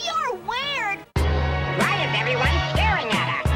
You're 0.00 0.32
weird. 0.48 1.04
Why 1.76 1.92
is 2.00 2.12
everyone 2.16 2.48
staring 2.72 3.12
at 3.12 3.44
us? 3.44 3.52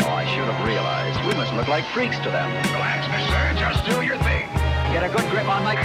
Oh, 0.00 0.16
I 0.16 0.24
should 0.24 0.48
have 0.48 0.56
realized. 0.64 1.20
We 1.28 1.36
must 1.36 1.52
look 1.52 1.68
like 1.68 1.84
freaks 1.92 2.16
to 2.24 2.30
them. 2.32 2.48
Relax, 2.72 3.04
mister. 3.12 3.36
Just 3.60 3.84
do 3.84 4.00
your 4.00 4.16
thing. 4.24 4.48
Get 4.96 5.04
a 5.04 5.12
good 5.12 5.28
grip 5.28 5.44
on 5.44 5.60
my... 5.60 5.76
Boy, 5.76 5.84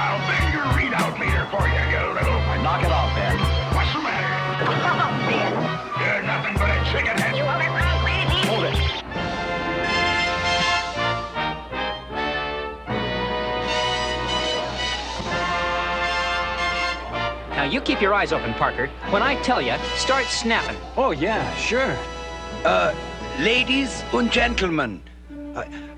I'll 0.00 0.24
bend 0.24 0.48
your 0.56 0.64
readout 0.72 1.20
meter 1.20 1.44
for 1.52 1.68
you, 1.68 1.76
you 1.92 2.00
little... 2.16 2.40
Knock 2.64 2.88
it 2.88 2.92
off, 2.92 3.12
Ben. 3.12 3.36
What's 3.76 3.92
the 3.92 4.00
matter? 4.00 4.32
You're 6.00 6.24
nothing 6.24 6.56
but 6.56 6.72
a 6.72 6.80
chicken 6.88 7.20
head. 7.20 7.36
You 7.36 7.44
overgrown 7.44 7.85
you 17.76 17.82
keep 17.82 18.00
your 18.00 18.14
eyes 18.14 18.32
open, 18.32 18.54
Parker. 18.54 18.86
When 19.10 19.22
I 19.22 19.36
tell 19.42 19.60
you, 19.60 19.74
start 19.96 20.24
snapping. 20.24 20.78
Oh, 20.96 21.10
yeah, 21.10 21.54
sure. 21.56 21.94
Uh, 22.64 22.94
ladies 23.38 24.02
and 24.14 24.32
gentlemen, 24.32 25.02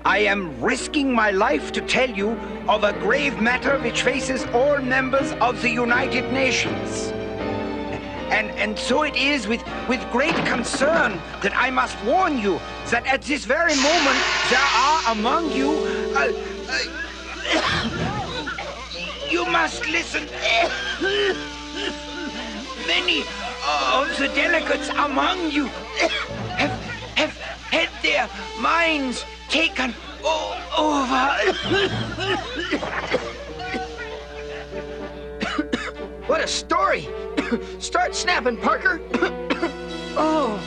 I 0.03 0.17
am 0.17 0.59
risking 0.59 1.13
my 1.13 1.31
life 1.31 1.71
to 1.71 1.79
tell 1.79 2.09
you 2.09 2.31
of 2.67 2.83
a 2.83 2.91
grave 2.99 3.39
matter 3.39 3.79
which 3.79 4.01
faces 4.01 4.45
all 4.47 4.79
members 4.79 5.31
of 5.39 5.61
the 5.61 5.69
United 5.69 6.33
Nations. 6.33 7.13
And, 8.29 8.51
and 8.59 8.77
so 8.77 9.03
it 9.03 9.15
is 9.15 9.47
with, 9.47 9.63
with 9.87 10.01
great 10.11 10.35
concern 10.45 11.17
that 11.41 11.55
I 11.55 11.69
must 11.69 11.97
warn 12.03 12.37
you 12.39 12.59
that 12.87 13.07
at 13.07 13.21
this 13.21 13.45
very 13.45 13.75
moment 13.77 14.19
there 14.49 14.69
are 14.85 15.13
among 15.13 15.49
you. 15.53 15.71
Uh, 16.13 16.33
uh, 17.55 17.87
you 19.31 19.45
must 19.45 19.87
listen. 19.87 20.27
Many 22.89 23.21
uh, 23.21 24.01
of 24.01 24.17
the 24.17 24.29
delegates 24.29 24.89
among 24.89 25.51
you 25.51 25.65
have, 26.57 26.71
have 27.15 27.37
had 27.69 27.89
their 28.01 28.27
minds 28.59 29.25
taken 29.47 29.93
o- 30.23 30.57
over. 30.75 31.29
What 36.25 36.41
a 36.41 36.47
story! 36.47 37.07
Start 37.77 38.15
snapping, 38.15 38.57
Parker. 38.57 38.99
oh. 40.17 40.59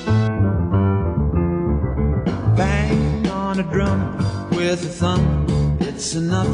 Bang 2.57 3.27
on 3.31 3.59
a 3.59 3.64
drum 3.64 4.16
with 4.51 4.85
a 4.85 4.89
thumb. 4.89 5.77
It's 5.81 6.14
enough 6.14 6.47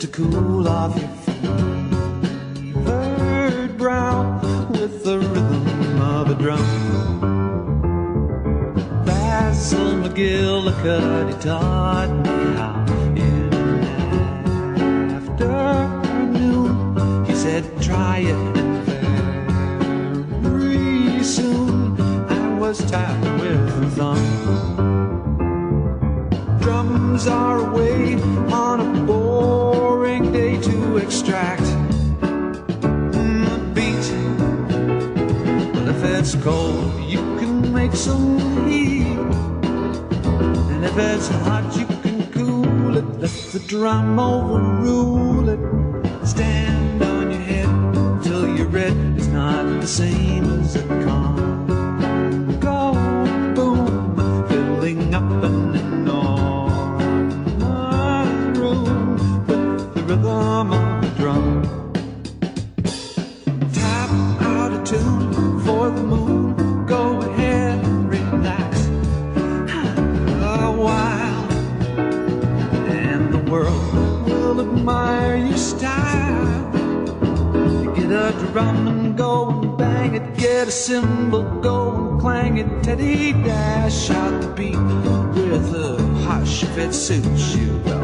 to 0.00 0.06
cool 0.06 0.68
off 0.68 0.96
your 0.96 1.08
feet. 1.08 1.42
brow 3.76 4.38
with 4.70 5.02
the 5.02 5.18
rhythm 5.18 6.00
of 6.00 6.30
a 6.30 6.34
drum. 6.36 6.60
Basil 9.04 9.94
McGillicuddy 10.02 11.40
taught 11.40 12.10
me 12.24 12.36
how. 12.54 12.84
In 13.16 13.50
the 13.50 14.86
afternoon, 15.16 16.70
he 17.26 17.34
said, 17.34 17.64
try 17.82 18.18
it. 18.18 18.36
And 19.02 20.26
very 20.44 21.24
soon, 21.24 22.00
I 22.30 22.58
was 22.60 22.78
tapped 22.88 23.24
with 23.40 23.82
a 23.82 23.90
thumb. 23.96 24.26
Drums 26.60 27.26
are 27.26 27.58
away 27.68 28.14
on 28.52 28.80
a 28.80 28.84
board 29.04 29.27
boring 30.08 30.32
day 30.32 30.56
to 30.58 30.96
extract 30.96 31.62
mm, 33.12 33.44
the 33.52 33.58
beat. 33.74 34.06
But 35.74 35.88
if 35.94 36.04
it's 36.04 36.34
cold, 36.36 37.02
you 37.04 37.18
can 37.38 37.72
make 37.72 37.94
some 37.94 38.38
heat. 38.66 39.18
And 40.72 40.84
if 40.84 40.96
it's 40.96 41.28
hot, 41.28 41.76
you 41.76 41.86
can 42.02 42.26
cool 42.32 42.96
it. 42.96 43.04
Let 43.20 43.30
the 43.52 43.62
drum 43.66 44.18
overrule 44.18 45.48
it. 45.50 46.26
Stand 46.26 47.02
on 47.02 47.30
your 47.30 47.40
head 47.40 48.22
till 48.22 48.56
you're 48.56 48.68
red. 48.68 48.96
It's 49.16 49.26
not 49.26 49.64
the 49.80 49.86
same 49.86 50.44
as 50.60 50.76
a 50.76 50.86
con. 51.04 51.47
tune 64.88 65.60
for 65.60 65.90
the 65.90 66.02
moon. 66.02 66.86
Go 66.86 67.20
ahead, 67.20 67.84
relax. 68.08 68.86
A 70.40 70.72
while, 70.72 71.44
and 72.88 73.30
the 73.34 73.50
world 73.50 74.24
will 74.24 74.60
admire 74.62 75.36
your 75.36 75.58
style. 75.58 76.72
Get 77.96 78.10
a 78.10 78.32
drum 78.52 78.88
and 78.88 79.16
go 79.16 79.50
and 79.50 79.76
bang 79.76 80.14
it. 80.14 80.38
Get 80.38 80.68
a 80.68 80.70
cymbal, 80.70 81.44
go 81.60 81.92
and 81.92 82.20
clang 82.20 82.56
it. 82.56 82.82
Teddy 82.82 83.32
Dash 83.32 84.10
out 84.10 84.40
the 84.40 84.48
beat 84.56 84.76
with 85.50 85.74
a 85.74 85.98
hush 86.24 86.62
if 86.62 86.78
it 86.78 86.94
suits 86.94 87.54
you. 87.54 87.97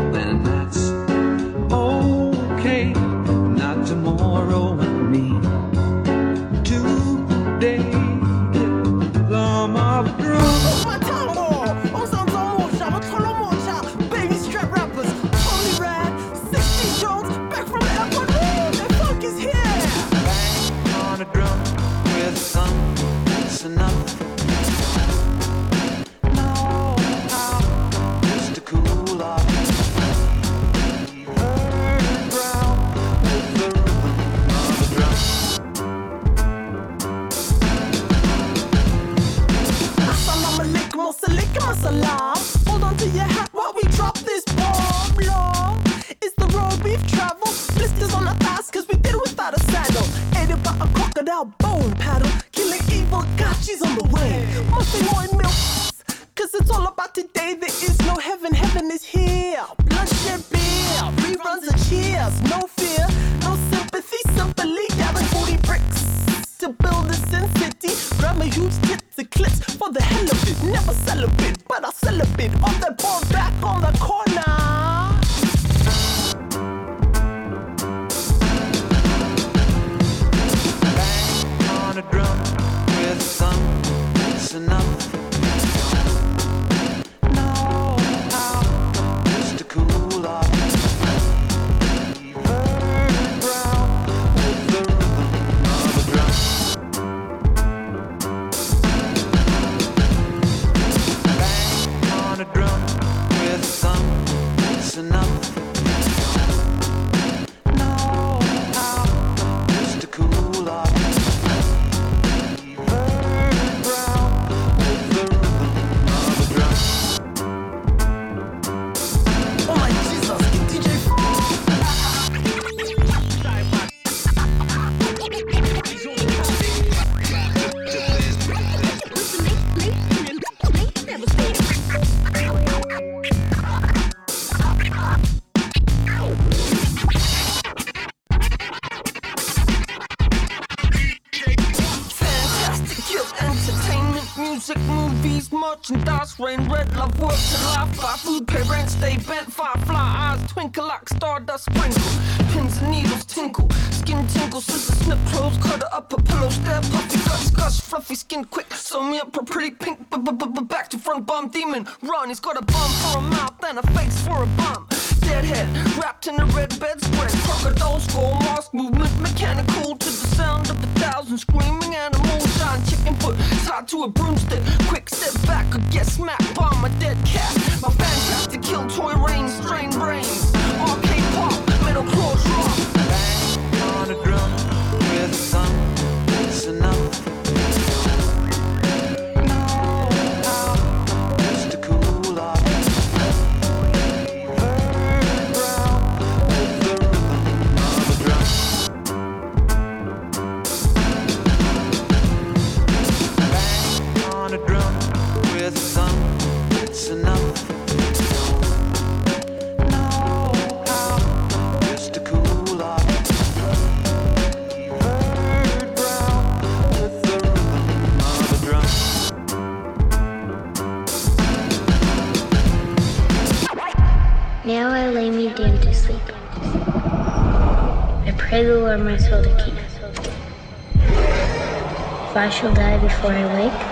If 232.35 232.39
I 232.39 232.49
shall 232.49 232.73
die 232.73 232.99
before 232.99 233.31
I 233.31 233.47
wake, 233.47 233.87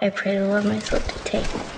I 0.00 0.08
pray 0.08 0.38
the 0.38 0.46
Lord 0.46 0.64
my 0.64 0.80
soul 0.80 1.00
to 1.00 1.16
take. 1.22 1.71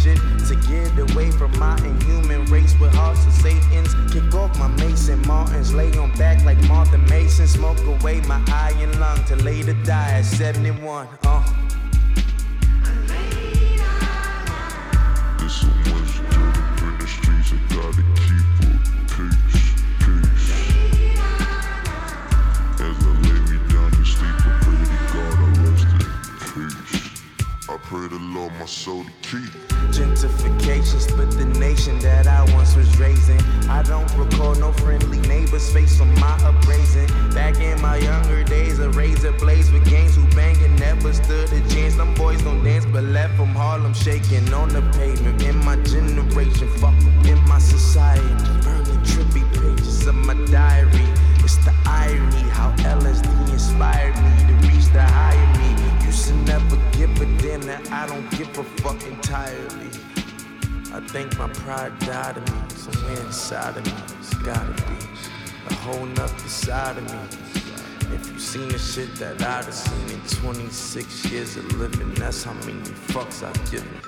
Spaceship 0.00 0.18
to 0.48 0.54
get 0.68 0.98
away 1.10 1.30
from 1.30 1.56
my 1.58 1.76
inhuman 1.78 2.44
race 2.46 2.74
with 2.80 2.94
hearts 2.94 3.26
of 3.26 3.32
Satan's. 3.32 3.94
Kick 4.12 4.34
off 4.34 4.58
my 4.58 4.68
Maison 4.68 5.20
Martins, 5.26 5.74
lay 5.74 5.92
on 5.98 6.10
back 6.16 6.42
like 6.44 6.58
Martha 6.68 6.98
Mason, 6.98 7.46
smoke 7.46 7.78
away 7.84 8.20
my 8.22 8.42
eye 8.48 8.74
and 8.78 8.98
lung 8.98 9.22
to 9.24 9.36
later 9.36 9.74
die 9.84 10.18
at 10.18 10.24
71. 10.24 11.08
Uh. 11.24 11.44
There's 15.38 15.52
so 15.52 15.66
much 15.66 16.16
dirt 16.30 16.56
in 16.82 16.98
the 16.98 17.06
streets, 17.06 17.52
I 17.52 17.56
gotta 17.74 18.02
keep 18.16 18.46
a 18.60 19.04
pace, 19.12 19.70
pray 27.82 28.08
the 28.08 28.18
Lord 28.18 28.52
my 28.58 28.66
soul 28.66 29.04
to 29.04 29.10
keep. 29.22 29.69
Gentrification 29.90 31.00
split 31.00 31.30
the 31.32 31.46
nation 31.58 31.98
that 31.98 32.26
I 32.28 32.42
once 32.54 32.76
was 32.76 32.96
raising. 32.98 33.40
I 33.68 33.82
don't 33.82 34.08
recall 34.16 34.54
no 34.54 34.72
friendly 34.72 35.18
neighbors 35.26 35.72
face 35.72 36.00
on 36.00 36.14
my 36.20 36.38
upraising. 36.44 37.08
Back 37.30 37.58
in 37.58 37.80
my 37.80 37.96
younger 37.96 38.44
days, 38.44 38.78
a 38.78 38.88
razor 38.90 39.32
blades 39.32 39.72
with 39.72 39.88
gangs 39.90 40.14
who 40.14 40.24
banging 40.36 40.76
never 40.76 41.12
stood 41.12 41.52
a 41.52 41.60
chance. 41.68 41.96
Them 41.96 42.14
boys 42.14 42.40
don't 42.42 42.62
dance, 42.62 42.86
but 42.86 43.04
left 43.04 43.36
from 43.36 43.48
Harlem 43.48 43.92
shaking 43.92 44.52
on 44.54 44.68
the 44.68 44.82
pavement. 44.96 45.42
In 45.42 45.56
my 45.64 45.76
generation, 45.82 46.68
fuck 46.78 46.94
in 47.26 47.40
my 47.48 47.58
society. 47.58 48.22
Burning 48.62 49.02
trippy 49.02 49.44
pages 49.54 50.06
of 50.06 50.14
my 50.14 50.34
diary. 50.46 51.08
It's 51.42 51.56
the 51.64 51.74
irony 51.84 52.48
how 52.50 52.70
LSD 52.78 53.52
inspired 53.52 54.14
me 54.22 54.30
to 54.46 54.68
reach 54.68 54.86
the 54.92 55.00
to 55.04 55.39
never 56.50 56.76
give 56.98 57.12
a 57.20 57.26
damn 57.40 57.62
that 57.62 57.92
I 57.92 58.08
don't 58.08 58.28
give 58.32 58.48
a 58.58 58.64
fuck 58.82 59.00
entirely. 59.06 59.90
I 60.92 61.00
think 61.12 61.38
my 61.38 61.48
pride 61.62 61.96
died 62.00 62.38
of 62.38 62.44
me, 62.52 62.60
somewhere 62.74 63.20
inside 63.20 63.76
of 63.76 63.86
me. 63.86 63.92
It's 64.18 64.34
gotta 64.34 64.74
be 64.88 64.98
a 65.70 65.74
whole 65.74 66.06
nother 66.06 66.48
side 66.48 66.96
of 66.98 67.04
me. 67.04 67.20
If 68.16 68.32
you 68.32 68.38
seen 68.40 68.68
the 68.68 68.78
shit 68.78 69.14
that 69.16 69.40
I'd 69.40 69.66
have 69.66 69.72
seen 69.72 70.08
in 70.10 70.20
26 70.26 71.30
years 71.30 71.56
of 71.56 71.64
living, 71.78 72.12
that's 72.14 72.42
how 72.42 72.54
many 72.66 72.82
fucks 73.12 73.44
I've 73.44 73.70
given. 73.70 74.00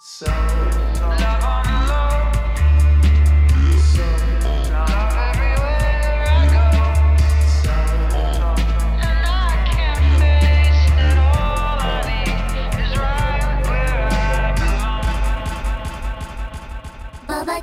so, 0.00 1.35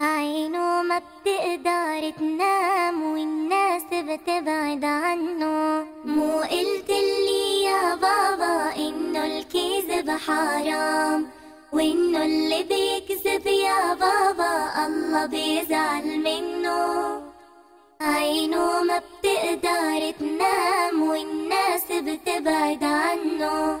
عينه 0.00 0.82
ما 0.82 0.98
بتقدر 0.98 2.10
تنام 2.18 3.12
والناس 3.12 3.82
بتبعد 3.92 4.84
عنه. 4.84 5.86
مو 6.04 6.38
قلت 6.38 6.90
لي 6.90 7.62
يا 7.62 7.94
بابا 7.94 8.76
إنه 8.76 9.26
الكذب 9.26 10.10
حرام 10.10 11.30
وإنه 11.72 12.24
اللي 12.24 12.62
بيكذب 12.62 13.46
يا 13.46 13.94
بابا 13.94 14.86
الله 14.86 15.26
بيزعل 15.26 16.18
منه. 16.18 17.22
عينه 18.00 18.82
ما 18.82 18.98
بتقدر 18.98 20.10
تنام 20.20 21.02
والناس 21.02 21.92
بتبعد 21.92 22.84
عنه. 22.84 23.80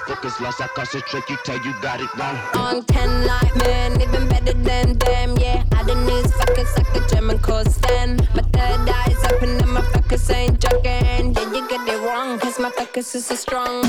Focus 0.00 0.40
lost, 0.40 0.60
I 0.60 0.66
concentrate, 0.68 1.28
you 1.30 1.36
tell 1.44 1.58
you 1.64 1.72
got 1.80 2.00
it 2.00 2.12
wrong. 2.16 2.36
On 2.54 2.84
10 2.84 3.26
like 3.26 3.56
men, 3.56 4.00
even 4.02 4.28
better 4.28 4.52
than 4.52 4.98
them, 4.98 5.36
yeah. 5.38 5.64
I 5.72 5.82
the 5.84 5.94
news 5.94 6.30
fuckers 6.32 6.76
like 6.76 6.94
a 6.94 7.08
German 7.08 7.38
cause 7.38 7.76
then. 7.78 8.16
My 8.34 8.42
third 8.42 8.88
eye's 8.88 9.24
open 9.32 9.50
and 9.50 9.72
my 9.72 9.82
focus 9.92 10.28
ain't 10.30 10.60
joking. 10.60 11.32
Yeah, 11.34 11.52
you 11.54 11.68
get 11.68 11.88
it 11.88 12.00
wrong, 12.06 12.38
cause 12.38 12.58
my 12.58 12.70
focus 12.70 13.14
is 13.14 13.26
so 13.26 13.34
strong. 13.34 13.82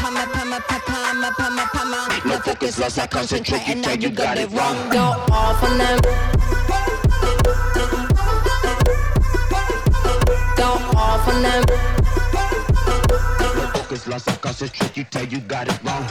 Pama, 0.00 0.26
pama, 0.32 0.60
pama, 0.66 1.32
pama, 1.36 1.70
pama. 1.72 2.40
Focus 2.44 2.78
lost, 2.78 2.98
I 2.98 3.06
concentrate, 3.06 3.68
you 3.68 3.82
tell 3.82 3.96
you 3.98 4.10
got 4.10 4.38
it 4.38 4.50
wrong. 4.50 4.88
Go 4.90 5.00
off 5.30 5.62
on 5.62 5.76
them. 5.78 6.00
On 11.28 11.42
them. 11.42 11.64
Focus 13.72 14.06
lost, 14.08 14.28
I 14.28 14.36
concentrate, 14.36 14.96
you 14.96 15.04
tell 15.04 15.24
you 15.26 15.40
got 15.40 15.68
it 15.68 15.82
wrong. 15.84 16.04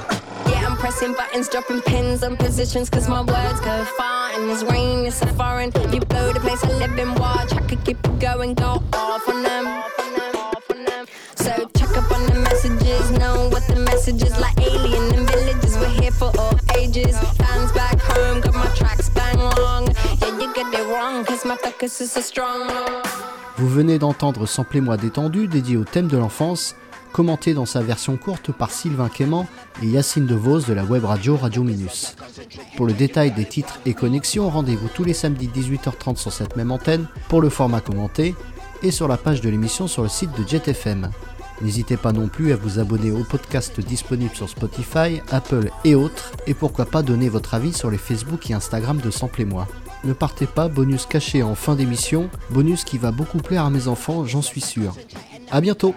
Yeah, 0.48 0.68
I'm 0.68 0.78
pressing 0.78 1.14
buttons, 1.14 1.50
dropping 1.50 1.82
pins 1.82 2.24
on 2.24 2.38
positions, 2.38 2.90
cause 2.90 3.08
my 3.08 3.22
words 3.22 3.60
go 3.62 3.86
far. 3.98 4.32
And 4.34 4.50
this 4.50 4.64
rain 4.64 5.06
is 5.06 5.16
so 5.16 5.28
foreign. 5.28 5.72
You 5.92 6.02
blow 6.02 6.32
the 6.34 6.40
place 6.40 6.64
I 6.64 6.72
live 6.74 6.98
in, 6.98 7.14
watch. 7.16 7.54
I 7.54 7.62
could 7.62 7.84
keep 7.84 7.98
it 8.04 8.20
going, 8.20 8.54
go 8.54 8.84
off 8.94 9.28
on 9.28 9.44
them. 9.44 9.84
So 11.36 11.52
check 11.78 11.96
up 11.98 12.12
on 12.12 12.26
the 12.28 12.40
messages, 12.40 13.12
know 13.12 13.48
what 13.50 13.66
the 13.68 13.78
message 13.78 14.22
is 14.22 14.38
like 14.40 14.60
alien 14.60 15.14
in 15.16 15.26
villages. 15.26 15.78
We're 15.78 16.02
here 16.02 16.12
for 16.12 16.32
all 16.38 16.60
ages. 16.76 17.16
Vous 23.58 23.70
venez 23.70 24.00
d'entendre 24.00 24.46
Samplez-moi 24.46 24.98
détendu 24.98 25.48
dédié 25.48 25.78
au 25.78 25.84
thème 25.84 26.08
de 26.08 26.18
l'enfance, 26.18 26.76
commenté 27.14 27.54
dans 27.54 27.66
sa 27.66 27.82
version 27.82 28.18
courte 28.18 28.52
par 28.52 28.72
Sylvain 28.72 29.08
Quément 29.08 29.48
et 29.82 29.88
Yacine 29.88 30.26
DeVos 30.26 30.62
de 30.62 30.74
la 30.74 30.84
web 30.84 31.06
radio 31.06 31.38
Radio 31.38 31.64
Minus. 31.64 32.16
Pour 32.76 32.86
le 32.86 32.94
détail 32.94 33.32
des 33.32 33.46
titres 33.46 33.80
et 33.86 33.94
connexions, 33.94 34.50
rendez-vous 34.50 34.90
tous 34.94 35.04
les 35.04 35.14
samedis 35.14 35.48
18h30 35.48 36.18
sur 36.18 36.34
cette 36.34 36.56
même 36.58 36.72
antenne 36.72 37.08
pour 37.30 37.42
le 37.42 37.50
format 37.50 37.82
commenté 37.82 38.36
et 38.84 38.92
sur 38.92 39.08
la 39.08 39.18
page 39.18 39.42
de 39.42 39.50
l'émission 39.50 39.88
sur 39.88 40.04
le 40.04 40.10
site 40.10 40.32
de 40.38 40.48
JetFM. 40.48 41.10
N'hésitez 41.62 41.98
pas 41.98 42.12
non 42.12 42.28
plus 42.28 42.54
à 42.54 42.56
vous 42.56 42.80
abonner 42.80 43.12
au 43.12 43.24
podcast 43.24 43.80
disponible 43.80 44.36
sur 44.36 44.50
Spotify, 44.50 45.22
Apple 45.32 45.72
et 45.84 45.96
autres, 45.96 46.34
et 46.46 46.54
pourquoi 46.54 46.86
pas 46.86 47.02
donner 47.02 47.30
votre 47.30 47.54
avis 47.54 47.74
sur 47.74 47.90
les 47.90 47.98
Facebook 47.98 48.50
et 48.50 48.54
Instagram 48.54 49.00
de 49.04 49.10
Samplez-moi. 49.10 49.68
Ne 50.04 50.14
partez 50.14 50.46
pas, 50.46 50.68
bonus 50.68 51.06
caché 51.06 51.42
en 51.42 51.56
fin 51.56 51.76
d'émission, 51.76 52.30
bonus 52.52 52.84
qui 52.84 52.98
va 52.98 53.12
beaucoup 53.12 53.40
plaire 53.40 53.66
à 53.66 53.70
mes 53.70 53.88
enfants, 53.88 54.26
j'en 54.26 54.42
suis 54.42 54.62
sûr. 54.62 54.96
Bientôt 55.62 55.96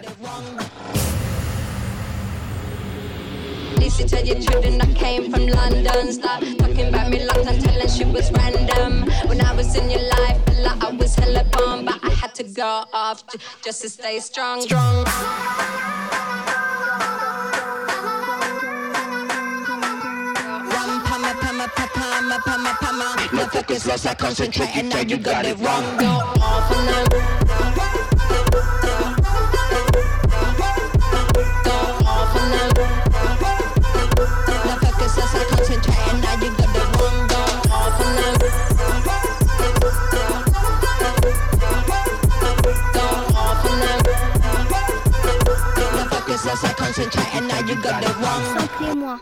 a 11.73 12.07
I 12.07 12.10
had 12.21 12.35
to 12.35 12.43
go 12.45 12.85
off 12.93 13.27
j- 13.33 13.39
just 13.65 13.81
to 13.83 13.89
stay 13.89 14.21
strong. 14.21 14.61
Strong. 14.61 15.07
One 19.71 21.01
pama 21.07 21.35
pama 21.41 21.69
pa- 21.77 21.91
pama 21.95 22.39
pama 22.45 22.77
pama. 22.81 23.17
No 23.33 23.47
focus 23.49 23.87
lost, 23.87 24.07
I 24.07 24.15
concentrate, 24.15 24.75
you 24.75 24.91
tell 24.91 25.05
you 25.05 25.19
got 25.19 25.45
it 25.47 25.57
wrong. 25.59 25.85
Go 25.99 26.07
off 26.43 26.77
on 26.77 26.87
them. 26.87 28.90
You 47.69 47.75
got 47.83 48.03
the 48.03 48.13
wrong. 48.21 48.43
Samplez-moi. 48.57 49.19